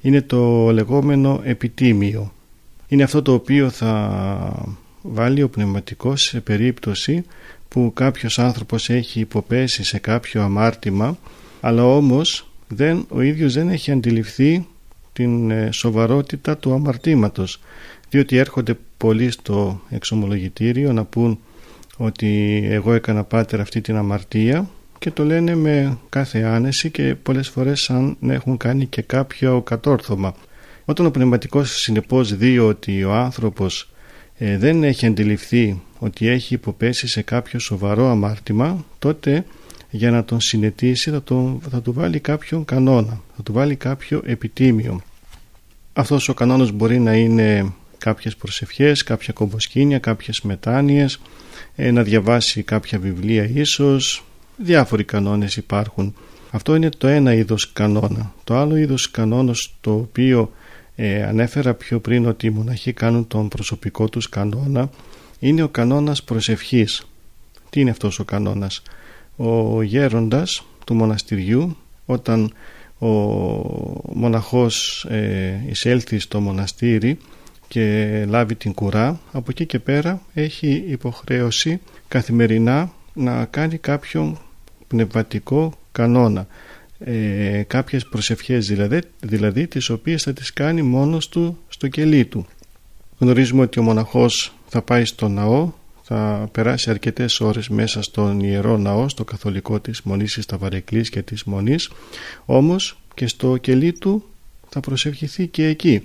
Είναι 0.00 0.20
το 0.20 0.70
λεγόμενο 0.70 1.40
επιτίμιο. 1.44 2.32
Είναι 2.88 3.02
αυτό 3.02 3.22
το 3.22 3.32
οποίο 3.32 3.70
θα 3.70 4.76
βάλει 5.02 5.42
ο 5.42 5.48
πνευματικός 5.48 6.22
σε 6.22 6.40
περίπτωση 6.40 7.24
που 7.68 7.92
κάποιος 7.94 8.38
άνθρωπος 8.38 8.88
έχει 8.90 9.20
υποπέσει 9.20 9.84
σε 9.84 9.98
κάποιο 9.98 10.42
αμάρτημα 10.42 11.18
αλλά 11.60 11.84
όμως 11.84 12.46
δεν, 12.74 13.06
ο 13.08 13.20
ίδιος 13.20 13.54
δεν 13.54 13.68
έχει 13.68 13.90
αντιληφθεί 13.90 14.66
την 15.12 15.50
ε, 15.50 15.68
σοβαρότητα 15.72 16.56
του 16.56 16.72
αμαρτήματος 16.72 17.60
διότι 18.08 18.36
έρχονται 18.36 18.76
πολλοί 18.96 19.30
στο 19.30 19.80
εξομολογητήριο 19.88 20.92
να 20.92 21.04
πούν 21.04 21.38
ότι 21.96 22.62
εγώ 22.70 22.92
έκανα 22.92 23.24
πάτερ 23.24 23.60
αυτή 23.60 23.80
την 23.80 23.96
αμαρτία 23.96 24.68
και 24.98 25.10
το 25.10 25.24
λένε 25.24 25.54
με 25.54 25.98
κάθε 26.08 26.42
άνεση 26.42 26.90
και 26.90 27.14
πολλές 27.22 27.48
φορές 27.48 27.80
σαν 27.80 28.16
να 28.20 28.32
έχουν 28.32 28.56
κάνει 28.56 28.86
και 28.86 29.02
κάποιο 29.02 29.62
κατόρθωμα. 29.62 30.34
Όταν 30.84 31.06
ο 31.06 31.10
πνευματικός 31.10 31.70
συνεπώς 31.70 32.36
δει 32.36 32.58
ότι 32.58 33.04
ο 33.04 33.12
άνθρωπος 33.12 33.90
ε, 34.38 34.58
δεν 34.58 34.84
έχει 34.84 35.06
αντιληφθεί 35.06 35.80
ότι 35.98 36.28
έχει 36.28 36.54
υποπέσει 36.54 37.08
σε 37.08 37.22
κάποιο 37.22 37.58
σοβαρό 37.58 38.10
αμάρτημα 38.10 38.84
τότε 38.98 39.44
για 39.94 40.10
να 40.10 40.24
τον 40.24 40.40
συνετίσει 40.40 41.10
θα, 41.10 41.22
τον, 41.22 41.60
θα 41.70 41.80
του 41.80 41.92
βάλει 41.92 42.20
κάποιον 42.20 42.64
κανόνα, 42.64 43.20
θα 43.36 43.42
του 43.42 43.52
βάλει 43.52 43.76
κάποιο 43.76 44.22
επιτίμιο. 44.24 45.00
Αυτός 45.92 46.28
ο 46.28 46.34
κανόνας 46.34 46.70
μπορεί 46.70 46.98
να 46.98 47.14
είναι 47.14 47.72
κάποιες 47.98 48.36
προσευχές, 48.36 49.02
κάποια 49.02 49.32
κομποσκήνια, 49.32 49.98
κάποιες 49.98 50.40
μετάνοιες, 50.40 51.20
ε, 51.76 51.90
να 51.90 52.02
διαβάσει 52.02 52.62
κάποια 52.62 52.98
βιβλία 52.98 53.50
ίσως, 53.54 54.24
διάφοροι 54.56 55.04
κανόνες 55.04 55.56
υπάρχουν. 55.56 56.14
Αυτό 56.50 56.74
είναι 56.74 56.88
το 56.88 57.06
ένα 57.06 57.34
είδος 57.34 57.72
κανόνα. 57.72 58.32
Το 58.44 58.56
άλλο 58.56 58.76
είδος 58.76 59.10
κανόνος 59.10 59.74
το 59.80 59.92
οποίο 59.92 60.52
ε, 60.96 61.22
ανέφερα 61.22 61.74
πιο 61.74 62.00
πριν 62.00 62.26
ότι 62.26 62.46
οι 62.46 62.50
μοναχοί 62.50 62.92
κάνουν 62.92 63.26
τον 63.26 63.48
προσωπικό 63.48 64.08
τους 64.08 64.28
κανόνα 64.28 64.90
είναι 65.38 65.62
ο 65.62 65.68
κανόνας 65.68 66.22
προσευχής. 66.22 67.06
Τι 67.70 67.80
είναι 67.80 67.90
αυτός 67.90 68.18
ο 68.18 68.24
κανόνας; 68.24 68.82
Ο 69.36 69.82
γέροντας 69.82 70.64
του 70.86 70.94
μοναστηριού 70.94 71.76
όταν 72.06 72.52
ο 72.98 73.08
μοναχός 74.12 75.04
ε, 75.10 75.64
εισέλθει 75.68 76.18
στο 76.18 76.40
μοναστήρι 76.40 77.18
και 77.68 78.24
λάβει 78.28 78.54
την 78.54 78.74
κουρά 78.74 79.20
από 79.32 79.46
εκεί 79.50 79.66
και 79.66 79.78
πέρα 79.78 80.22
έχει 80.34 80.84
υποχρέωση 80.88 81.80
καθημερινά 82.08 82.92
να 83.12 83.44
κάνει 83.44 83.78
κάποιον 83.78 84.38
πνευματικό 84.88 85.72
κανόνα. 85.92 86.46
Ε, 86.98 87.62
κάποιες 87.66 88.06
προσευχές 88.06 88.66
δηλαδή, 88.66 89.00
δηλαδή 89.20 89.66
τις 89.66 89.90
οποίες 89.90 90.22
θα 90.22 90.32
τις 90.32 90.52
κάνει 90.52 90.82
μόνος 90.82 91.28
του 91.28 91.58
στο 91.68 91.88
κελί 91.88 92.24
του. 92.24 92.46
Γνωρίζουμε 93.18 93.62
ότι 93.62 93.78
ο 93.78 93.82
μοναχός 93.82 94.54
θα 94.68 94.82
πάει 94.82 95.04
στο 95.04 95.28
ναό 95.28 95.72
θα 96.02 96.48
περάσει 96.52 96.90
αρκετές 96.90 97.40
ώρες 97.40 97.68
μέσα 97.68 98.02
στον 98.02 98.40
Ιερό 98.40 98.78
Ναό, 98.78 99.08
στο 99.08 99.24
καθολικό 99.24 99.80
της 99.80 100.02
Μονής 100.02 100.34
της 100.34 100.46
Ταβαρεκλής 100.46 101.10
και 101.10 101.22
της 101.22 101.44
Μονής, 101.44 101.90
όμως 102.44 102.98
και 103.14 103.26
στο 103.26 103.56
κελί 103.56 103.92
του 103.92 104.24
θα 104.68 104.80
προσευχηθεί 104.80 105.46
και 105.46 105.66
εκεί 105.66 106.02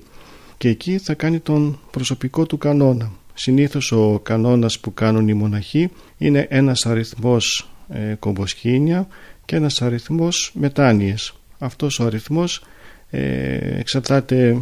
και 0.58 0.70
εκεί 0.70 0.98
θα 0.98 1.14
κάνει 1.14 1.40
τον 1.40 1.80
προσωπικό 1.92 2.46
του 2.46 2.58
κανόνα. 2.58 3.12
Συνήθως 3.34 3.92
ο 3.92 4.20
κανόνας 4.24 4.80
που 4.80 4.94
κάνουν 4.94 5.28
οι 5.28 5.34
μοναχοί 5.34 5.90
είναι 6.18 6.48
ένας 6.50 6.86
αριθμός 6.86 7.70
ε, 7.90 8.14
κομποσκήνια 8.20 9.08
και 9.46 9.56
ένας 9.56 9.82
αριθμός 9.82 10.52
μετάνοιες. 10.54 11.34
Αυτός 11.60 12.00
ο 12.00 12.06
αριθμός 12.06 12.64
ε, 13.10 13.80
εξαρτάται 13.80 14.58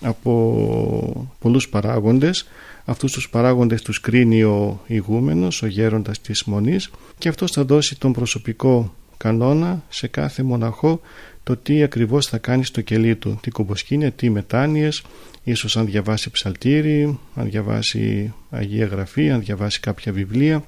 από 0.00 1.30
πολλούς 1.38 1.68
παράγοντες 1.68 2.46
Αυτούς 2.84 3.12
τους 3.12 3.28
παράγοντες 3.28 3.82
τους 3.82 4.00
κρίνει 4.00 4.42
ο 4.42 4.80
ηγούμενος, 4.86 5.62
ο 5.62 5.66
γέροντας 5.66 6.20
της 6.20 6.44
Μονής 6.44 6.90
και 7.18 7.28
αυτός 7.28 7.50
θα 7.50 7.64
δώσει 7.64 7.98
τον 7.98 8.12
προσωπικό 8.12 8.94
κανόνα 9.16 9.82
σε 9.88 10.06
κάθε 10.06 10.42
μοναχό 10.42 11.00
το 11.44 11.56
τι 11.56 11.82
ακριβώς 11.82 12.26
θα 12.26 12.38
κάνει 12.38 12.64
στο 12.64 12.80
κελί 12.80 13.16
του, 13.16 13.38
τι 13.42 13.50
κομποσκίνια, 13.50 14.10
τι 14.10 14.30
μετάνοιες, 14.30 15.02
ίσως 15.44 15.76
αν 15.76 15.86
διαβάσει 15.86 16.30
ψαλτήρι, 16.30 17.18
αν 17.34 17.50
διαβάσει 17.50 18.32
Αγία 18.50 18.86
Γραφή, 18.86 19.30
αν 19.30 19.40
διαβάσει 19.40 19.80
κάποια 19.80 20.12
βιβλία. 20.12 20.64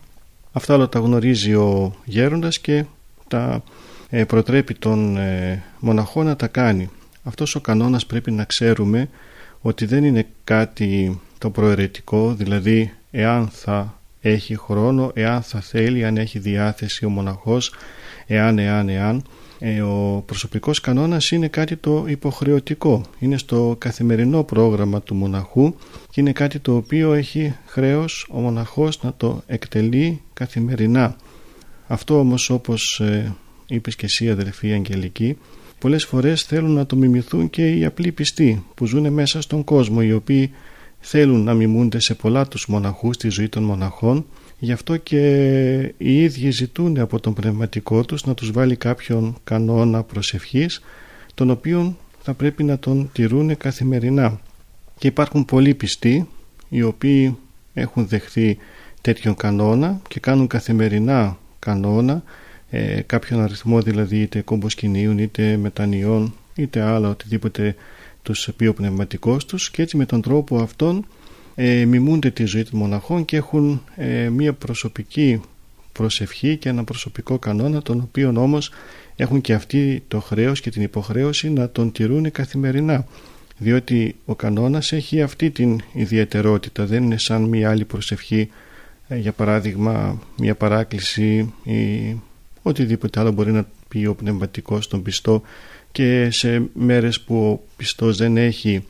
Αυτά 0.53 0.75
όλα 0.75 0.89
τα 0.89 0.99
γνωρίζει 0.99 1.55
ο 1.55 1.95
γέροντας 2.05 2.59
και 2.59 2.85
τα 3.29 3.63
ε, 4.11 4.25
προτρέπει 4.25 4.75
τον 4.75 5.17
ε, 5.17 5.63
μοναχό 5.81 6.23
να 6.23 6.37
τα 6.37 6.47
κάνει. 6.47 6.91
Αυτός 7.23 7.55
ο 7.55 7.61
κανόνας 7.61 8.07
πρέπει 8.07 8.31
να 8.31 8.45
ξέρουμε 8.45 9.09
ότι 9.61 9.87
δεν 9.87 10.05
είναι 10.05 10.27
κάτι 10.45 11.21
το 11.39 11.51
προαιρετικό, 11.51 12.35
δηλαδή 12.35 12.93
εάν 13.11 13.49
θα 13.49 14.01
έχει 14.21 14.57
χρόνο, 14.57 15.11
εάν 15.15 15.43
θα 15.43 15.61
θέλει, 15.61 16.05
αν 16.05 16.17
έχει 16.17 16.39
διάθεση 16.39 17.05
ο 17.05 17.09
μοναχός, 17.09 17.73
εάν, 18.27 18.59
εάν, 18.59 18.89
εάν. 18.89 19.25
Ε, 19.59 19.81
ο 19.81 20.23
προσωπικός 20.27 20.81
κανόνας 20.81 21.31
είναι 21.31 21.49
κάτι 21.49 21.77
το 21.77 22.05
υποχρεωτικό, 22.09 23.03
είναι 23.19 23.39
στο 23.39 23.77
καθημερινό 23.79 24.45
πρόγραμμα 24.45 25.03
του 25.03 25.15
μοναχού 25.15 25.75
και 26.11 26.21
είναι 26.21 26.33
κάτι 26.33 26.59
το 26.59 26.77
οποίο 26.77 27.13
έχει 27.13 27.57
χρέος 27.67 28.29
ο 28.31 28.41
μοναχός 28.41 29.03
να 29.03 29.15
το 29.17 29.43
εκτελεί 29.47 30.23
καθημερινά. 30.33 31.17
Αυτό 31.87 32.19
όμως 32.19 32.51
όπως 32.51 33.01
ε, 33.01 33.35
είπες 33.67 33.97
και 33.97 34.05
εσύ 34.05 34.31
αδελφή 34.31 34.73
Αγγελική, 34.73 35.39
πολλές 35.79 36.05
φορές 36.05 36.43
θέλουν 36.43 36.71
να 36.71 36.87
το 36.87 36.97
μιμηθούν 36.97 37.51
και 37.51 37.71
οι 37.71 37.85
απλοί 37.85 38.13
πιστοί 38.13 38.65
που 38.75 38.87
ζουν 38.87 39.13
μέσα 39.13 39.41
στον 39.41 39.65
κόσμο, 39.65 39.99
οι 40.03 40.13
οποίοι 40.13 40.51
θέλουν 41.09 41.43
να 41.45 41.55
μιμούνται 41.55 41.99
σε 41.99 42.15
πολλά 42.15 42.49
τους 42.49 42.67
μοναχούς 42.67 43.15
στη 43.15 43.29
ζωή 43.29 43.49
των 43.49 43.63
μοναχών 43.63 44.27
γι' 44.59 44.73
αυτό 44.73 44.97
και 44.97 45.23
οι 45.97 46.23
ίδιοι 46.23 46.51
ζητούν 46.51 46.99
από 46.99 47.21
τον 47.21 47.35
πνευματικό 47.35 48.05
τους 48.05 48.25
να 48.25 48.35
τους 48.35 48.51
βάλει 48.51 48.77
κάποιον 48.77 49.37
κανόνα 49.45 50.03
προσευχής 50.03 50.81
τον 51.35 51.51
οποίον 51.51 51.97
θα 52.23 52.35
πρέπει 52.35 52.63
να 52.63 52.79
τον 52.79 53.11
τηρούν 53.13 53.57
καθημερινά. 53.57 54.41
και 54.99 55.07
υπάρχουν 55.07 55.45
πολλοί 55.45 55.75
πιστοί 55.75 56.29
οι 56.69 56.83
οποίοι 56.83 57.37
έχουν 57.75 58.07
δεχθεί 58.07 58.59
τέτοιον 59.01 59.35
κανόνα 59.35 60.01
και 60.09 60.21
κάνουν 60.21 60.47
καθημερινά 60.47 61.39
κανόνα 61.59 62.23
ε, 62.71 63.01
κάποιον 63.07 63.41
αριθμό 63.41 63.81
δηλαδή 63.81 64.21
είτε 64.21 64.41
κομποσκηνίων 64.41 65.19
είτε 65.19 65.57
μετανιών 65.57 66.35
είτε 66.55 66.81
άλλα 66.81 67.09
οτιδήποτε 67.09 67.75
τους 68.27 68.49
πει 68.57 68.67
ο 68.67 68.75
πνευματικός 68.75 69.45
τους 69.45 69.71
και 69.71 69.83
έτσι 69.83 69.97
με 69.97 70.07
τον 70.07 70.21
τρόπο 70.21 70.59
αυτόν 70.59 71.07
ε, 71.55 71.85
μιμούνται 71.85 72.31
τη 72.31 72.45
ζωή 72.45 72.63
των 72.63 72.79
μοναχών 72.79 73.25
και 73.25 73.37
έχουν 73.37 73.83
ε, 73.97 74.29
μία 74.29 74.53
προσωπική 74.53 75.41
προσευχή 75.93 76.57
και 76.57 76.69
ένα 76.69 76.85
προσωπικό 76.85 77.39
κανόνα 77.39 77.83
τον 77.83 78.01
οποίο 78.01 78.33
όμως 78.37 78.71
έχουν 79.17 79.41
και 79.41 79.55
αυτοί 79.55 80.03
το 80.09 80.21
χρέος 80.21 80.61
και 80.61 80.71
την 80.71 80.83
υποχρέωση 80.83 81.51
να 81.51 81.71
τον 81.71 81.93
τηρούν 81.93 82.31
καθημερινά 82.31 83.07
διότι 83.59 84.17
ο 84.25 84.35
κανόνας 84.35 84.93
έχει 84.93 85.23
αυτή 85.23 85.51
την 85.51 85.81
ιδιαιτερότητα. 85.93 86.87
Δεν 86.87 87.03
είναι 87.03 87.19
σαν 87.19 87.43
μία 87.43 87.71
άλλη 87.71 87.85
προσευχή 87.85 88.51
ε, 89.09 89.17
για 89.17 89.33
παράδειγμα 89.33 90.23
μία 90.39 90.55
παράκληση 90.55 91.53
ή 91.63 92.15
οτιδήποτε 92.63 93.21
άλλο 93.21 93.31
μπορεί 93.31 93.53
να 93.53 93.67
πει 93.89 94.07
ο 94.07 94.15
πνευματικός 94.15 94.85
στον 94.85 95.03
πιστό 95.03 95.43
και 95.97 96.29
σε 96.31 96.63
μέρες 96.73 97.21
που 97.21 97.37
ο 97.37 97.61
πιστός 97.77 98.17
δεν 98.17 98.37
έχει, 98.37 98.87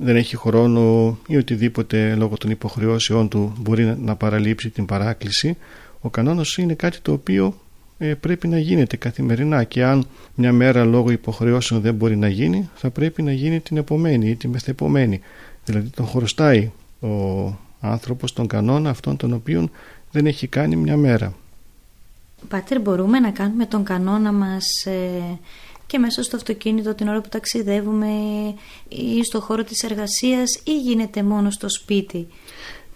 δεν 0.00 0.16
έχει 0.16 0.36
χρόνο 0.36 1.18
ή 1.26 1.36
οτιδήποτε 1.36 2.14
λόγω 2.14 2.36
των 2.36 2.50
υποχρεώσεών 2.50 3.28
του 3.28 3.52
μπορεί 3.58 3.96
να 3.98 4.16
παραλείψει 4.16 4.70
την 4.70 4.86
παράκληση 4.86 5.56
ο 6.00 6.08
κανόνας 6.08 6.56
είναι 6.56 6.74
κάτι 6.74 6.98
το 7.02 7.12
οποίο 7.12 7.54
ε, 7.98 8.14
πρέπει 8.14 8.48
να 8.48 8.58
γίνεται 8.58 8.96
καθημερινά 8.96 9.64
και 9.64 9.84
αν 9.84 10.06
μια 10.34 10.52
μέρα 10.52 10.84
λόγω 10.84 11.10
υποχρεώσεων 11.10 11.80
δεν 11.80 11.94
μπορεί 11.94 12.16
να 12.16 12.28
γίνει 12.28 12.68
θα 12.74 12.90
πρέπει 12.90 13.22
να 13.22 13.32
γίνει 13.32 13.60
την 13.60 13.76
επομένη 13.76 14.28
ή 14.30 14.36
την 14.36 14.50
μεθεπομένη. 14.50 15.20
Δηλαδή 15.64 15.88
τον 15.88 16.06
χρωστάει 16.06 16.70
ο 17.00 17.08
άνθρωπος 17.80 18.32
τον 18.32 18.46
κανόνα 18.46 18.90
αυτόν 18.90 19.16
τον 19.16 19.32
οποίο 19.32 19.68
δεν 20.10 20.26
έχει 20.26 20.46
κάνει 20.46 20.76
μια 20.76 20.96
μέρα. 20.96 21.34
Πάτερ 22.48 22.80
μπορούμε 22.80 23.18
να 23.18 23.30
κάνουμε 23.30 23.66
τον 23.66 23.84
κανόνα 23.84 24.32
μας 24.32 24.86
ε, 24.86 25.38
και 25.90 25.98
μέσα 25.98 26.22
στο 26.22 26.36
αυτοκίνητο 26.36 26.94
την 26.94 27.08
ώρα 27.08 27.20
που 27.20 27.28
ταξιδεύουμε 27.28 28.08
ή 28.88 29.24
στο 29.24 29.40
χώρο 29.40 29.64
της 29.64 29.82
εργασίας 29.82 30.60
ή 30.64 30.80
γίνεται 30.80 31.22
μόνο 31.22 31.50
στο 31.50 31.68
σπίτι; 31.68 32.26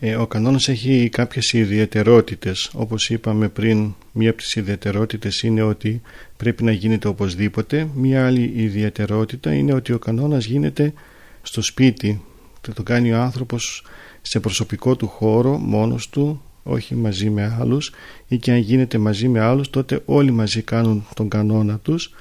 Ε, 0.00 0.16
ο 0.16 0.26
κανόνας 0.26 0.68
έχει 0.68 1.08
κάποιες 1.08 1.52
ιδιαιτερότητες. 1.52 2.70
Όπως 2.74 3.10
είπαμε 3.10 3.48
πριν 3.48 3.94
μία 4.12 4.30
από 4.30 4.38
τις 4.38 4.54
ιδιαιτερότητες 4.54 5.42
είναι 5.42 5.62
ότι 5.62 6.02
πρέπει 6.36 6.62
να 6.64 6.72
γίνεται 6.72 7.08
οπωσδήποτε. 7.08 7.88
Μία 7.94 8.26
άλλη 8.26 8.52
ιδιαιτερότητα 8.54 9.54
είναι 9.54 9.72
ότι 9.72 9.92
ο 9.92 9.98
κανόνας 9.98 10.44
γίνεται 10.44 10.92
στο 11.42 11.62
σπίτι. 11.62 12.22
Το 12.74 12.82
κάνει 12.82 13.12
ο 13.12 13.18
άνθρωπος 13.20 13.84
σε 14.22 14.40
προσωπικό 14.40 14.96
του 14.96 15.06
χώρο 15.06 15.58
μόνος 15.58 16.08
του 16.08 16.42
όχι 16.62 16.94
μαζί 16.94 17.30
με 17.30 17.56
άλλους 17.60 17.92
ή 18.28 18.36
και 18.36 18.50
αν 18.50 18.58
γίνεται 18.58 18.98
μαζί 18.98 19.28
με 19.28 19.40
άλλους 19.40 19.70
τότε 19.70 20.02
όλοι 20.04 20.30
μαζί 20.30 20.62
κάνουν 20.62 21.06
τον 21.14 21.28
κανόνα 21.28 21.78
τους 21.78 22.12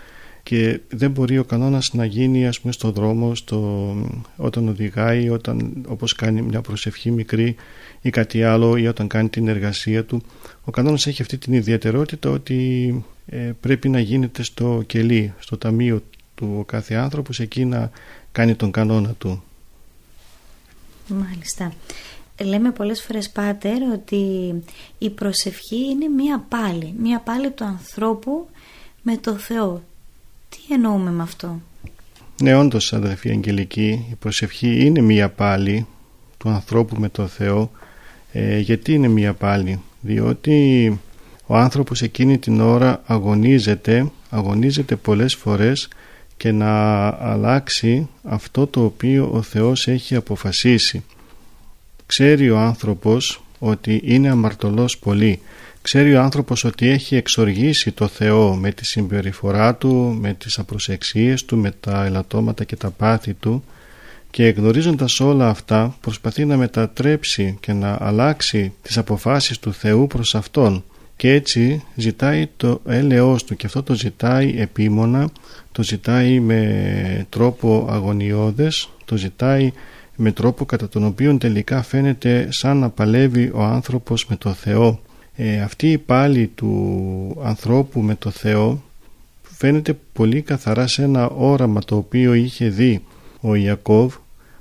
και 0.43 0.79
δεν 0.89 1.11
μπορεί 1.11 1.37
ο 1.37 1.43
κανόνας 1.43 1.93
να 1.93 2.05
γίνει 2.05 2.47
ας 2.47 2.59
πούμε 2.59 2.73
στο 2.73 2.91
δρόμο 2.91 3.35
στο, 3.35 3.95
όταν 4.35 4.67
οδηγάει 4.67 5.29
όταν, 5.29 5.85
όπως 5.87 6.13
κάνει 6.13 6.41
μια 6.41 6.61
προσευχή 6.61 7.11
μικρή 7.11 7.55
ή 8.01 8.09
κάτι 8.09 8.43
άλλο 8.43 8.77
ή 8.77 8.87
όταν 8.87 9.07
κάνει 9.07 9.29
την 9.29 9.47
εργασία 9.47 10.05
του. 10.05 10.21
Ο 10.63 10.71
κανόνας 10.71 11.07
έχει 11.07 11.21
αυτή 11.21 11.37
την 11.37 11.53
ιδιαιτερότητα 11.53 12.29
ότι 12.29 13.03
ε, 13.25 13.51
πρέπει 13.59 13.89
να 13.89 13.99
γίνεται 13.99 14.43
στο 14.43 14.83
κελί 14.85 15.33
στο 15.39 15.57
ταμείο 15.57 16.03
του 16.35 16.63
κάθε 16.67 16.95
άνθρωπος 16.95 17.39
εκεί 17.39 17.65
να 17.65 17.91
κάνει 18.31 18.55
τον 18.55 18.71
κανόνα 18.71 19.13
του. 19.17 19.43
Μάλιστα. 21.07 21.73
Λέμε 22.41 22.71
πολλές 22.71 23.01
φορές 23.01 23.29
Πάτερ 23.29 23.81
ότι 23.93 24.53
η 24.97 25.09
προσευχή 25.09 25.89
είναι 25.89 26.07
μία 26.07 26.45
πάλι 26.49 26.93
μία 26.97 27.19
πάλι 27.19 27.51
του 27.51 27.63
ανθρώπου 27.63 28.47
με 29.01 29.17
το 29.17 29.33
Θεό 29.33 29.83
τι 30.53 30.73
εννοούμε 30.73 31.11
με 31.11 31.23
αυτό; 31.23 31.61
Ναι, 32.41 32.55
όντως, 32.55 32.93
αδερφή 32.93 33.29
Αγγελική, 33.29 34.05
η 34.11 34.15
προσευχή 34.19 34.85
είναι 34.85 35.01
μία 35.01 35.29
πάλι 35.29 35.87
του 36.37 36.49
ανθρώπου 36.49 36.95
με 36.99 37.09
το 37.09 37.27
Θεό. 37.27 37.71
Ε, 38.31 38.59
γιατί 38.59 38.93
είναι 38.93 39.07
μία 39.07 39.33
πάλι, 39.33 39.81
διότι 40.01 40.99
ο 41.45 41.57
άνθρωπος 41.57 42.01
εκείνη 42.01 42.37
την 42.37 42.61
ώρα 42.61 43.01
αγωνίζεται, 43.05 44.11
αγωνίζεται 44.29 44.95
πολλές 44.95 45.35
φορές 45.35 45.87
και 46.37 46.51
να 46.51 47.07
αλλάξει 47.07 48.09
αυτό 48.23 48.67
το 48.67 48.83
οποίο 48.83 49.29
ο 49.33 49.41
Θεός 49.41 49.87
έχει 49.87 50.15
αποφασίσει. 50.15 51.03
Ξέρει 52.05 52.49
ο 52.49 52.57
άνθρωπος 52.57 53.43
ότι 53.59 54.01
είναι 54.03 54.29
αμαρτωλός 54.29 54.97
πολύ 54.97 55.39
Ξέρει 55.83 56.15
ο 56.15 56.21
άνθρωπος 56.21 56.63
ότι 56.63 56.89
έχει 56.89 57.15
εξοργήσει 57.15 57.91
το 57.91 58.07
Θεό 58.07 58.55
με 58.55 58.71
τη 58.71 58.85
συμπεριφορά 58.85 59.75
του, 59.75 60.17
με 60.21 60.33
τις 60.33 60.59
απροσεξίες 60.59 61.45
του, 61.45 61.57
με 61.57 61.71
τα 61.79 62.05
ελαττώματα 62.05 62.63
και 62.63 62.75
τα 62.75 62.89
πάθη 62.89 63.33
του 63.33 63.63
και 64.29 64.47
γνωρίζοντας 64.47 65.19
όλα 65.19 65.49
αυτά 65.49 65.95
προσπαθεί 66.01 66.45
να 66.45 66.57
μετατρέψει 66.57 67.57
και 67.59 67.73
να 67.73 67.97
αλλάξει 67.99 68.73
τις 68.81 68.97
αποφάσεις 68.97 69.59
του 69.59 69.73
Θεού 69.73 70.07
προς 70.07 70.35
Αυτόν. 70.35 70.83
Και 71.15 71.31
έτσι 71.31 71.83
ζητάει 71.95 72.47
το 72.57 72.81
έλεος 72.85 73.43
του 73.43 73.55
και 73.55 73.65
αυτό 73.65 73.83
το 73.83 73.93
ζητάει 73.93 74.53
επίμονα, 74.57 75.29
το 75.71 75.83
ζητάει 75.83 76.39
με 76.39 77.25
τρόπο 77.29 77.87
αγωνιώδες, 77.89 78.89
το 79.05 79.17
ζητάει 79.17 79.71
με 80.15 80.31
τρόπο 80.31 80.65
κατά 80.65 80.89
τον 80.89 81.03
οποίο 81.03 81.37
τελικά 81.37 81.81
φαίνεται 81.81 82.47
σαν 82.51 82.77
να 82.77 82.89
παλεύει 82.89 83.51
ο 83.53 83.63
άνθρωπος 83.63 84.25
με 84.25 84.35
το 84.35 84.53
Θεό 84.53 84.99
ε, 85.35 85.61
αυτή 85.61 85.91
η 85.91 85.97
πάλη 85.97 86.47
του 86.47 87.37
ανθρώπου 87.43 88.01
με 88.01 88.15
το 88.15 88.29
Θεό 88.29 88.83
φαίνεται 89.41 89.97
πολύ 90.13 90.41
καθαρά 90.41 90.87
σε 90.87 91.03
ένα 91.03 91.29
όραμα 91.29 91.81
το 91.81 91.95
οποίο 91.95 92.33
είχε 92.33 92.69
δει 92.69 93.01
ο 93.41 93.55
Ιακώβ 93.55 94.15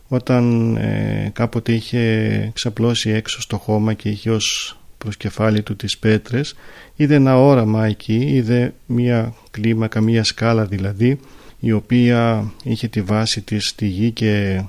όταν 0.08 0.76
ε, 0.76 1.30
κάποτε 1.32 1.72
είχε 1.72 2.50
ξαπλώσει 2.54 3.10
έξω 3.10 3.40
στο 3.40 3.58
χώμα 3.58 3.92
και 3.92 4.08
είχε 4.08 4.30
ως 4.30 4.76
προσκεφάλι 4.98 5.62
του 5.62 5.76
τις 5.76 5.98
πέτρες. 5.98 6.54
Είδε 6.96 7.14
ένα 7.14 7.38
όραμα 7.38 7.86
εκεί, 7.86 8.14
είδε 8.14 8.74
μία 8.86 9.34
κλίμακα, 9.50 10.00
μία 10.00 10.24
σκάλα 10.24 10.64
δηλαδή 10.64 11.20
η 11.60 11.72
οποία 11.72 12.52
είχε 12.62 12.88
τη 12.88 13.02
βάση 13.02 13.40
της 13.40 13.68
στη 13.68 13.86
γη 13.86 14.10
και 14.10 14.62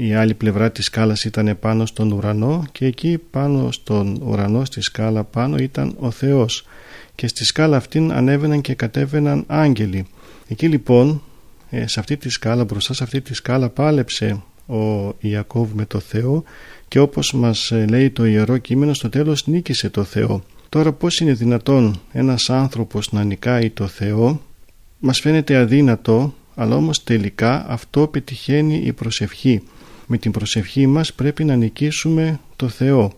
η 0.00 0.14
άλλη 0.14 0.34
πλευρά 0.34 0.70
της 0.70 0.84
σκάλας 0.84 1.24
ήταν 1.24 1.56
πάνω 1.60 1.86
στον 1.86 2.12
ουρανό 2.12 2.64
και 2.72 2.86
εκεί 2.86 3.18
πάνω 3.30 3.70
στον 3.70 4.22
ουρανό 4.22 4.64
στη 4.64 4.80
σκάλα 4.80 5.24
πάνω 5.24 5.56
ήταν 5.56 5.96
ο 5.98 6.10
Θεός. 6.10 6.66
Και 7.14 7.26
στη 7.26 7.44
σκάλα 7.44 7.76
αυτήν 7.76 8.12
ανέβαιναν 8.12 8.60
και 8.60 8.74
κατέβαιναν 8.74 9.44
άγγελοι. 9.46 10.06
Εκεί 10.48 10.68
λοιπόν 10.68 11.22
ε, 11.70 11.86
σε 11.86 12.00
αυτή 12.00 12.16
τη 12.16 12.28
σκάλα 12.28 12.64
μπροστά 12.64 12.94
σε 12.94 13.02
αυτή 13.02 13.20
τη 13.20 13.34
σκάλα 13.34 13.68
πάλεψε 13.68 14.42
ο 14.66 15.14
Ιακώβ 15.20 15.72
με 15.72 15.84
το 15.84 15.98
Θεό 15.98 16.44
και 16.88 16.98
όπως 16.98 17.32
μας 17.32 17.70
ε, 17.70 17.84
λέει 17.88 18.10
το 18.10 18.26
Ιερό 18.26 18.58
Κείμενο 18.58 18.94
στο 18.94 19.08
τέλος 19.08 19.46
νίκησε 19.46 19.90
το 19.90 20.04
Θεό. 20.04 20.42
Τώρα 20.68 20.92
πως 20.92 21.20
είναι 21.20 21.32
δυνατόν 21.32 22.00
ένας 22.12 22.50
άνθρωπος 22.50 23.12
να 23.12 23.24
νικάει 23.24 23.70
το 23.70 23.86
Θεό; 23.86 24.40
Μας 24.98 25.20
φαίνεται 25.20 25.56
αδύνατο 25.56 26.34
αλλά 26.54 26.76
όμως 26.76 27.04
τελικά 27.04 27.66
αυτό 27.68 28.06
πετυχαίνει 28.06 28.82
η 28.84 28.92
προσευχή 28.92 29.62
με 30.10 30.18
την 30.18 30.32
προσευχή 30.32 30.86
μας 30.86 31.12
πρέπει 31.12 31.44
να 31.44 31.56
νικήσουμε 31.56 32.40
το 32.56 32.68
Θεό. 32.68 33.12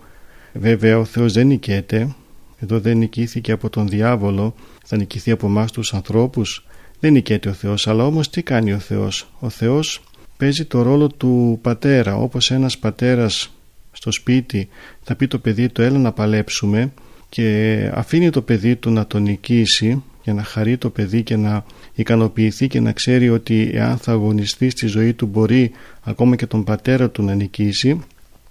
Βέβαια 0.52 0.98
ο 0.98 1.04
Θεός 1.04 1.32
δεν 1.32 1.46
νικέται, 1.46 2.14
εδώ 2.58 2.80
δεν 2.80 2.98
νικήθηκε 2.98 3.52
από 3.52 3.70
τον 3.70 3.88
διάβολο, 3.88 4.54
θα 4.84 4.96
νικηθεί 4.96 5.30
από 5.30 5.46
εμάς 5.46 5.72
τους 5.72 5.94
ανθρώπους. 5.94 6.66
Δεν 7.00 7.12
νικέται 7.12 7.48
ο 7.48 7.52
Θεός, 7.52 7.88
αλλά 7.88 8.06
όμως 8.06 8.30
τι 8.30 8.42
κάνει 8.42 8.72
ο 8.72 8.78
Θεός; 8.78 9.32
Ο 9.38 9.48
Θεός 9.48 10.02
παίζει 10.36 10.64
το 10.64 10.82
ρόλο 10.82 11.08
του 11.08 11.58
πατέρα, 11.62 12.16
όπως 12.16 12.50
ένας 12.50 12.78
πατέρας 12.78 13.54
στο 13.92 14.10
σπίτι 14.10 14.68
θα 15.02 15.14
πει 15.14 15.26
το 15.26 15.38
παιδί 15.38 15.68
του 15.68 15.82
έλα 15.82 15.98
να 15.98 16.12
παλέψουμε 16.12 16.92
και 17.28 17.90
αφήνει 17.94 18.30
το 18.30 18.42
παιδί 18.42 18.76
του 18.76 18.90
να 18.90 19.06
τον 19.06 19.22
νικήσει 19.22 20.02
για 20.22 20.34
να 20.34 20.42
χαρεί 20.42 20.76
το 20.76 20.90
παιδί 20.90 21.22
και 21.22 21.36
να 21.36 21.64
ικανοποιηθεί 21.94 22.66
και 22.66 22.80
να 22.80 22.92
ξέρει 22.92 23.30
ότι 23.30 23.70
εάν 23.72 23.96
θα 23.96 24.12
αγωνιστεί 24.12 24.70
στη 24.70 24.86
ζωή 24.86 25.12
του 25.12 25.26
μπορεί 25.26 25.70
ακόμα 26.02 26.36
και 26.36 26.46
τον 26.46 26.64
πατέρα 26.64 27.10
του 27.10 27.22
να 27.22 27.34
νικήσει. 27.34 28.00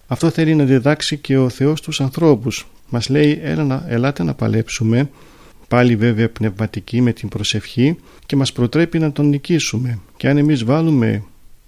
Αυτό 0.08 0.30
θέλει 0.30 0.56
να 0.56 0.64
διδάξει 0.64 1.18
και 1.18 1.38
ο 1.38 1.50
Θεός 1.50 1.82
τους 1.82 2.02
ανθρώπους. 2.02 2.68
Μας 2.90 3.10
λέει 3.10 3.40
Έλα 3.44 3.64
να, 3.64 3.86
ελάτε 3.88 4.24
να 4.24 4.34
παλέψουμε 4.34 5.10
πάλι 5.68 5.96
βέβαια 5.96 6.30
πνευματική 6.30 7.02
με 7.02 7.14
την 7.14 7.30
προσευχή 7.30 7.98
και 8.26 8.36
μας 8.36 8.52
προτρέπει 8.52 9.00
να 9.00 9.12
τον 9.12 9.30
νικήσουμε. 9.30 10.00
Και 10.18 10.30
αν 10.30 10.38
εμείς 10.38 10.64
βάλουμε 10.64 11.24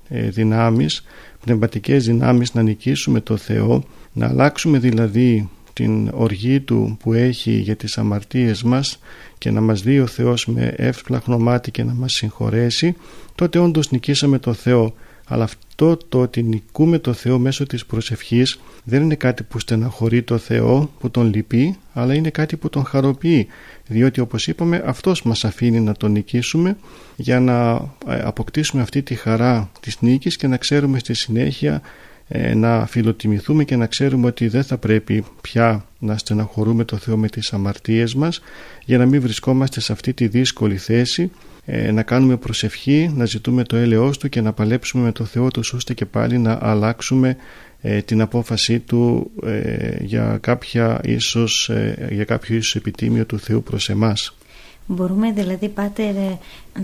ε, 0.09 0.29
δυνάμεις 0.29 1.03
πνευματικές 1.41 2.05
δυνάμεις 2.05 2.53
να 2.53 2.61
νικήσουμε 2.61 3.21
το 3.21 3.37
Θεό 3.37 3.83
να 4.13 4.27
αλλάξουμε 4.27 4.79
δηλαδή 4.79 5.49
την 5.73 6.09
οργή 6.13 6.59
του 6.59 6.97
που 6.99 7.13
έχει 7.13 7.51
για 7.51 7.75
τις 7.75 7.97
αμαρτίες 7.97 8.63
μας 8.63 8.99
και 9.37 9.51
να 9.51 9.61
μας 9.61 9.81
δει 9.81 9.99
ο 9.99 10.07
Θεός 10.07 10.45
με 10.45 10.73
εύσπλαχνο 10.77 11.37
μάτι 11.37 11.71
και 11.71 11.83
να 11.83 11.93
μας 11.93 12.13
συγχωρέσει 12.13 12.95
τότε 13.35 13.59
όντως 13.59 13.91
νικήσαμε 13.91 14.39
το 14.39 14.53
Θεό 14.53 14.93
αλλά 15.31 15.43
αυτό 15.43 15.97
το 16.09 16.21
ότι 16.21 16.43
νικούμε 16.43 16.99
το 16.99 17.13
Θεό 17.13 17.39
μέσω 17.39 17.65
της 17.65 17.85
προσευχής 17.85 18.59
δεν 18.83 19.01
είναι 19.01 19.15
κάτι 19.15 19.43
που 19.43 19.59
στεναχωρεί 19.59 20.21
το 20.21 20.37
Θεό, 20.37 20.91
που 20.99 21.11
τον 21.11 21.33
λυπεί, 21.33 21.77
αλλά 21.93 22.13
είναι 22.13 22.29
κάτι 22.29 22.57
που 22.57 22.69
τον 22.69 22.85
χαροποιεί. 22.85 23.47
Διότι 23.87 24.19
όπως 24.19 24.47
είπαμε 24.47 24.83
αυτός 24.85 25.23
μας 25.23 25.45
αφήνει 25.45 25.79
να 25.79 25.93
τον 25.93 26.11
νικήσουμε 26.11 26.77
για 27.15 27.39
να 27.39 27.71
ε, 28.07 28.21
αποκτήσουμε 28.23 28.81
αυτή 28.81 29.01
τη 29.01 29.15
χαρά 29.15 29.71
της 29.79 30.01
νίκης 30.01 30.35
και 30.35 30.47
να 30.47 30.57
ξέρουμε 30.57 30.99
στη 30.99 31.13
συνέχεια 31.13 31.73
ε, 31.73 31.81
να 32.55 32.85
φιλοτιμηθούμε 32.85 33.63
και 33.63 33.75
να 33.75 33.85
ξέρουμε 33.85 34.27
ότι 34.27 34.47
δεν 34.47 34.63
θα 34.63 34.77
πρέπει 34.77 35.23
πια 35.41 35.85
να 35.99 36.17
στεναχωρούμε 36.17 36.83
το 36.83 36.97
Θεό 36.97 37.17
με 37.17 37.27
τις 37.27 37.53
αμαρτίες 37.53 38.15
μας 38.15 38.41
για 38.85 38.97
να 38.97 39.05
μην 39.05 39.21
βρισκόμαστε 39.21 39.79
σε 39.79 39.91
αυτή 39.91 40.13
τη 40.13 40.27
δύσκολη 40.27 40.77
θέση 40.77 41.31
ε, 41.65 41.91
να 41.91 42.03
κάνουμε 42.03 42.37
προσευχή, 42.37 43.11
να 43.15 43.25
ζητούμε 43.25 43.63
το 43.63 43.75
έλεος 43.75 44.17
Του 44.17 44.29
και 44.29 44.41
να 44.41 44.53
παλέψουμε 44.53 45.03
με 45.03 45.11
το 45.11 45.25
Θεό 45.25 45.47
Του 45.47 45.61
ώστε 45.73 45.93
και 45.93 46.05
πάλι 46.05 46.37
να 46.37 46.57
αλλάξουμε 46.61 47.37
ε, 47.81 48.01
την 48.01 48.21
απόφασή 48.21 48.79
Του 48.79 49.31
για, 49.99 50.37
κάποια 50.41 50.99
ίσως, 51.03 51.71
για 52.09 52.23
κάποιο 52.23 52.55
ίσως 52.55 52.75
επιτίμιο 52.75 53.25
του 53.25 53.39
Θεού 53.39 53.63
προς 53.63 53.89
εμάς. 53.89 54.35
Μπορούμε 54.93 55.31
δηλαδή 55.31 55.69
πάτερ 55.69 56.13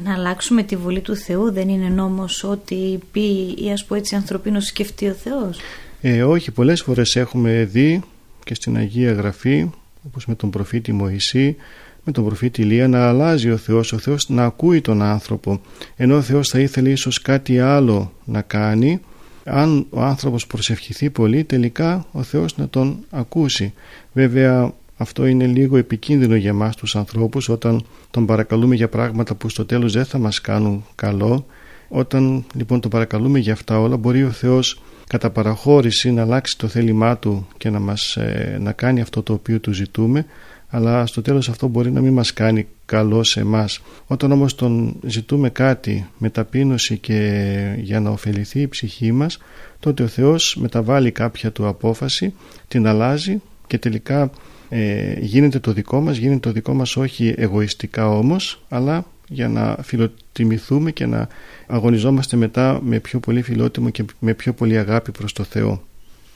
να 0.03 0.13
αλλάξουμε 0.13 0.63
τη 0.63 0.75
βολή 0.75 1.01
του 1.01 1.15
Θεού; 1.15 1.51
Δεν 1.51 1.69
είναι 1.69 1.87
νόμος 1.87 2.43
ότι 2.43 2.99
πει 3.11 3.55
ή 3.57 3.71
ας 3.71 3.85
πω 3.85 3.95
έτσι 3.95 4.15
ανθρωπίνος 4.15 4.65
σκεφτεί 4.65 5.07
ο 5.07 5.13
Θεός; 5.13 5.59
Ε, 6.01 6.23
όχι. 6.23 6.51
Πολλές 6.51 6.81
φορές 6.81 7.15
έχουμε 7.15 7.67
δει 7.71 8.01
και 8.43 8.53
στην 8.53 8.77
Αγία 8.77 9.11
Γραφή 9.11 9.69
όπως 10.05 10.25
με 10.25 10.35
τον 10.35 10.49
προφήτη 10.49 10.93
Μωυσή 10.93 11.55
με 12.03 12.11
τον 12.11 12.25
προφήτη 12.25 12.61
Ηλία 12.61 12.87
να 12.87 13.07
αλλάζει 13.07 13.51
ο 13.51 13.57
Θεός 13.57 13.93
ο 13.93 13.97
Θεός 13.97 14.29
να 14.29 14.45
ακούει 14.45 14.81
τον 14.81 15.01
άνθρωπο. 15.01 15.61
Ενώ 15.95 16.15
ο 16.15 16.21
Θεός 16.21 16.49
θα 16.49 16.59
ήθελε 16.59 16.89
ίσως 16.89 17.21
κάτι 17.21 17.59
άλλο 17.59 18.11
να 18.25 18.41
κάνει 18.41 18.99
αν 19.43 19.85
ο 19.89 20.01
άνθρωπος 20.01 20.47
προσευχηθεί 20.47 21.09
πολύ 21.09 21.43
τελικά 21.43 22.05
ο 22.11 22.23
Θεός 22.23 22.57
να 22.57 22.69
τον 22.69 23.05
ακούσει. 23.09 23.73
Βέβαια 24.13 24.73
αυτό 24.97 25.25
είναι 25.25 25.45
λίγο 25.45 25.77
επικίνδυνο 25.77 26.35
για 26.35 26.53
μας 26.53 26.75
τους 26.75 26.95
ανθρώπους 26.95 27.49
όταν 27.49 27.85
τον 28.11 28.25
παρακαλούμε 28.25 28.75
για 28.75 28.89
πράγματα 28.89 29.35
που 29.35 29.49
στο 29.49 29.65
τέλος 29.65 29.93
δεν 29.93 30.05
θα 30.05 30.17
μας 30.17 30.41
κάνουν 30.41 30.85
καλό. 30.95 31.45
Όταν 31.87 32.45
λοιπόν 32.53 32.79
τον 32.79 32.91
παρακαλούμε 32.91 33.39
για 33.39 33.53
αυτά 33.53 33.79
όλα 33.79 33.97
μπορεί 33.97 34.23
ο 34.23 34.31
Θεός 34.31 34.81
κατά 35.07 35.29
παραχώρηση 35.29 36.11
να 36.11 36.21
αλλάξει 36.21 36.57
το 36.57 36.67
θέλημά 36.67 37.17
Του 37.17 37.47
και 37.57 37.69
να, 37.69 37.79
μας, 37.79 38.15
ε, 38.15 38.57
να 38.61 38.71
κάνει 38.71 39.01
αυτό 39.01 39.23
το 39.23 39.33
οποίο 39.33 39.59
Του 39.59 39.71
ζητούμε 39.71 40.25
αλλά 40.69 41.05
στο 41.05 41.21
τέλος 41.21 41.49
αυτό 41.49 41.67
μπορεί 41.67 41.91
να 41.91 42.01
μην 42.01 42.13
μας 42.13 42.33
κάνει 42.33 42.67
καλό 42.85 43.23
σε 43.23 43.39
εμάς. 43.39 43.81
Όταν 44.07 44.31
όμως 44.31 44.55
τον 44.55 44.99
ζητούμε 45.05 45.49
κάτι 45.49 46.07
με 46.17 46.29
ταπείνωση 46.29 46.97
και 46.97 47.49
για 47.77 47.99
να 47.99 48.09
ωφεληθεί 48.09 48.61
η 48.61 48.67
ψυχή 48.67 49.11
μας 49.11 49.37
τότε 49.79 50.03
ο 50.03 50.07
Θεός 50.07 50.57
μεταβάλλει 50.59 51.11
κάποια 51.11 51.51
του 51.51 51.67
απόφαση, 51.67 52.33
την 52.67 52.87
αλλάζει 52.87 53.41
και 53.67 53.77
τελικά 53.77 54.29
ε, 54.69 55.19
γίνεται 55.19 55.59
το 55.59 55.73
δικό 55.73 56.01
μας, 56.01 56.17
γίνεται 56.17 56.39
το 56.39 56.51
δικό 56.51 56.73
μας 56.73 56.95
όχι 56.95 57.33
εγωιστικά 57.37 58.09
όμως, 58.09 58.63
αλλά 58.69 59.05
για 59.27 59.47
να 59.47 59.77
φιλοτιμηθούμε 59.83 60.91
και 60.91 61.05
να 61.05 61.27
αγωνιζόμαστε 61.67 62.37
μετά 62.37 62.79
με 62.83 62.99
πιο 62.99 63.19
πολύ 63.19 63.41
φιλότιμο 63.41 63.89
και 63.89 64.05
με 64.19 64.33
πιο 64.33 64.53
πολύ 64.53 64.77
αγάπη 64.77 65.11
προς 65.11 65.33
το 65.33 65.43
Θεό. 65.43 65.83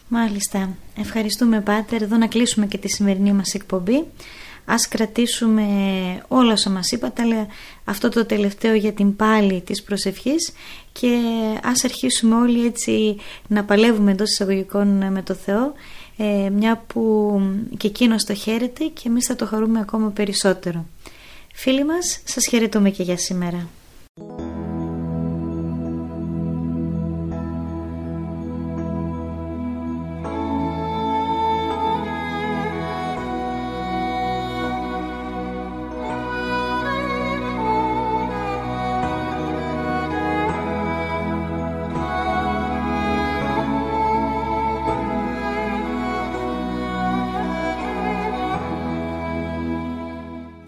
Μάλιστα. 0.08 0.70
Ευχαριστούμε 0.98 1.62
Πάτερ. 1.62 2.02
Εδώ 2.02 2.18
να 2.18 2.28
κλείσουμε 2.28 2.66
και 2.66 2.78
τη 2.78 2.88
σημερινή 2.90 3.34
μας 3.34 3.54
εκπομπή. 3.54 4.04
Ας 4.66 4.88
κρατήσουμε 4.88 5.64
όλα 6.28 6.52
όσα 6.52 6.70
μας 6.70 6.92
είπατε, 6.92 7.22
αλλά 7.22 7.48
αυτό 7.84 8.10
το 8.10 8.26
τελευταίο 8.26 8.74
για 8.74 8.92
την 8.92 9.16
πάλη 9.16 9.62
της 9.62 9.84
προσευχής 9.84 10.52
και 10.92 11.18
ας 11.64 11.84
αρχίσουμε 11.84 12.36
όλοι 12.36 12.66
έτσι 12.66 13.16
να 13.48 13.64
παλεύουμε 13.64 14.12
εντός 14.12 14.32
εισαγωγικών 14.32 15.12
με 15.12 15.22
το 15.22 15.34
Θεό 15.34 15.74
ε, 16.18 16.50
μια 16.50 16.84
που 16.88 17.42
και 17.78 17.88
εκείνος 17.88 18.24
το 18.24 18.34
χαίρεται 18.34 18.86
και 18.86 19.08
εμείς 19.08 19.26
θα 19.26 19.36
το 19.36 19.46
χαρούμε 19.46 19.80
ακόμα 19.80 20.10
περισσότερο. 20.10 20.86
Φίλοι 21.54 21.86
μας, 21.86 22.22
σας 22.24 22.46
χαιρετούμε 22.46 22.90
και 22.90 23.04
για 23.04 23.18
σήμερα. 23.18 23.68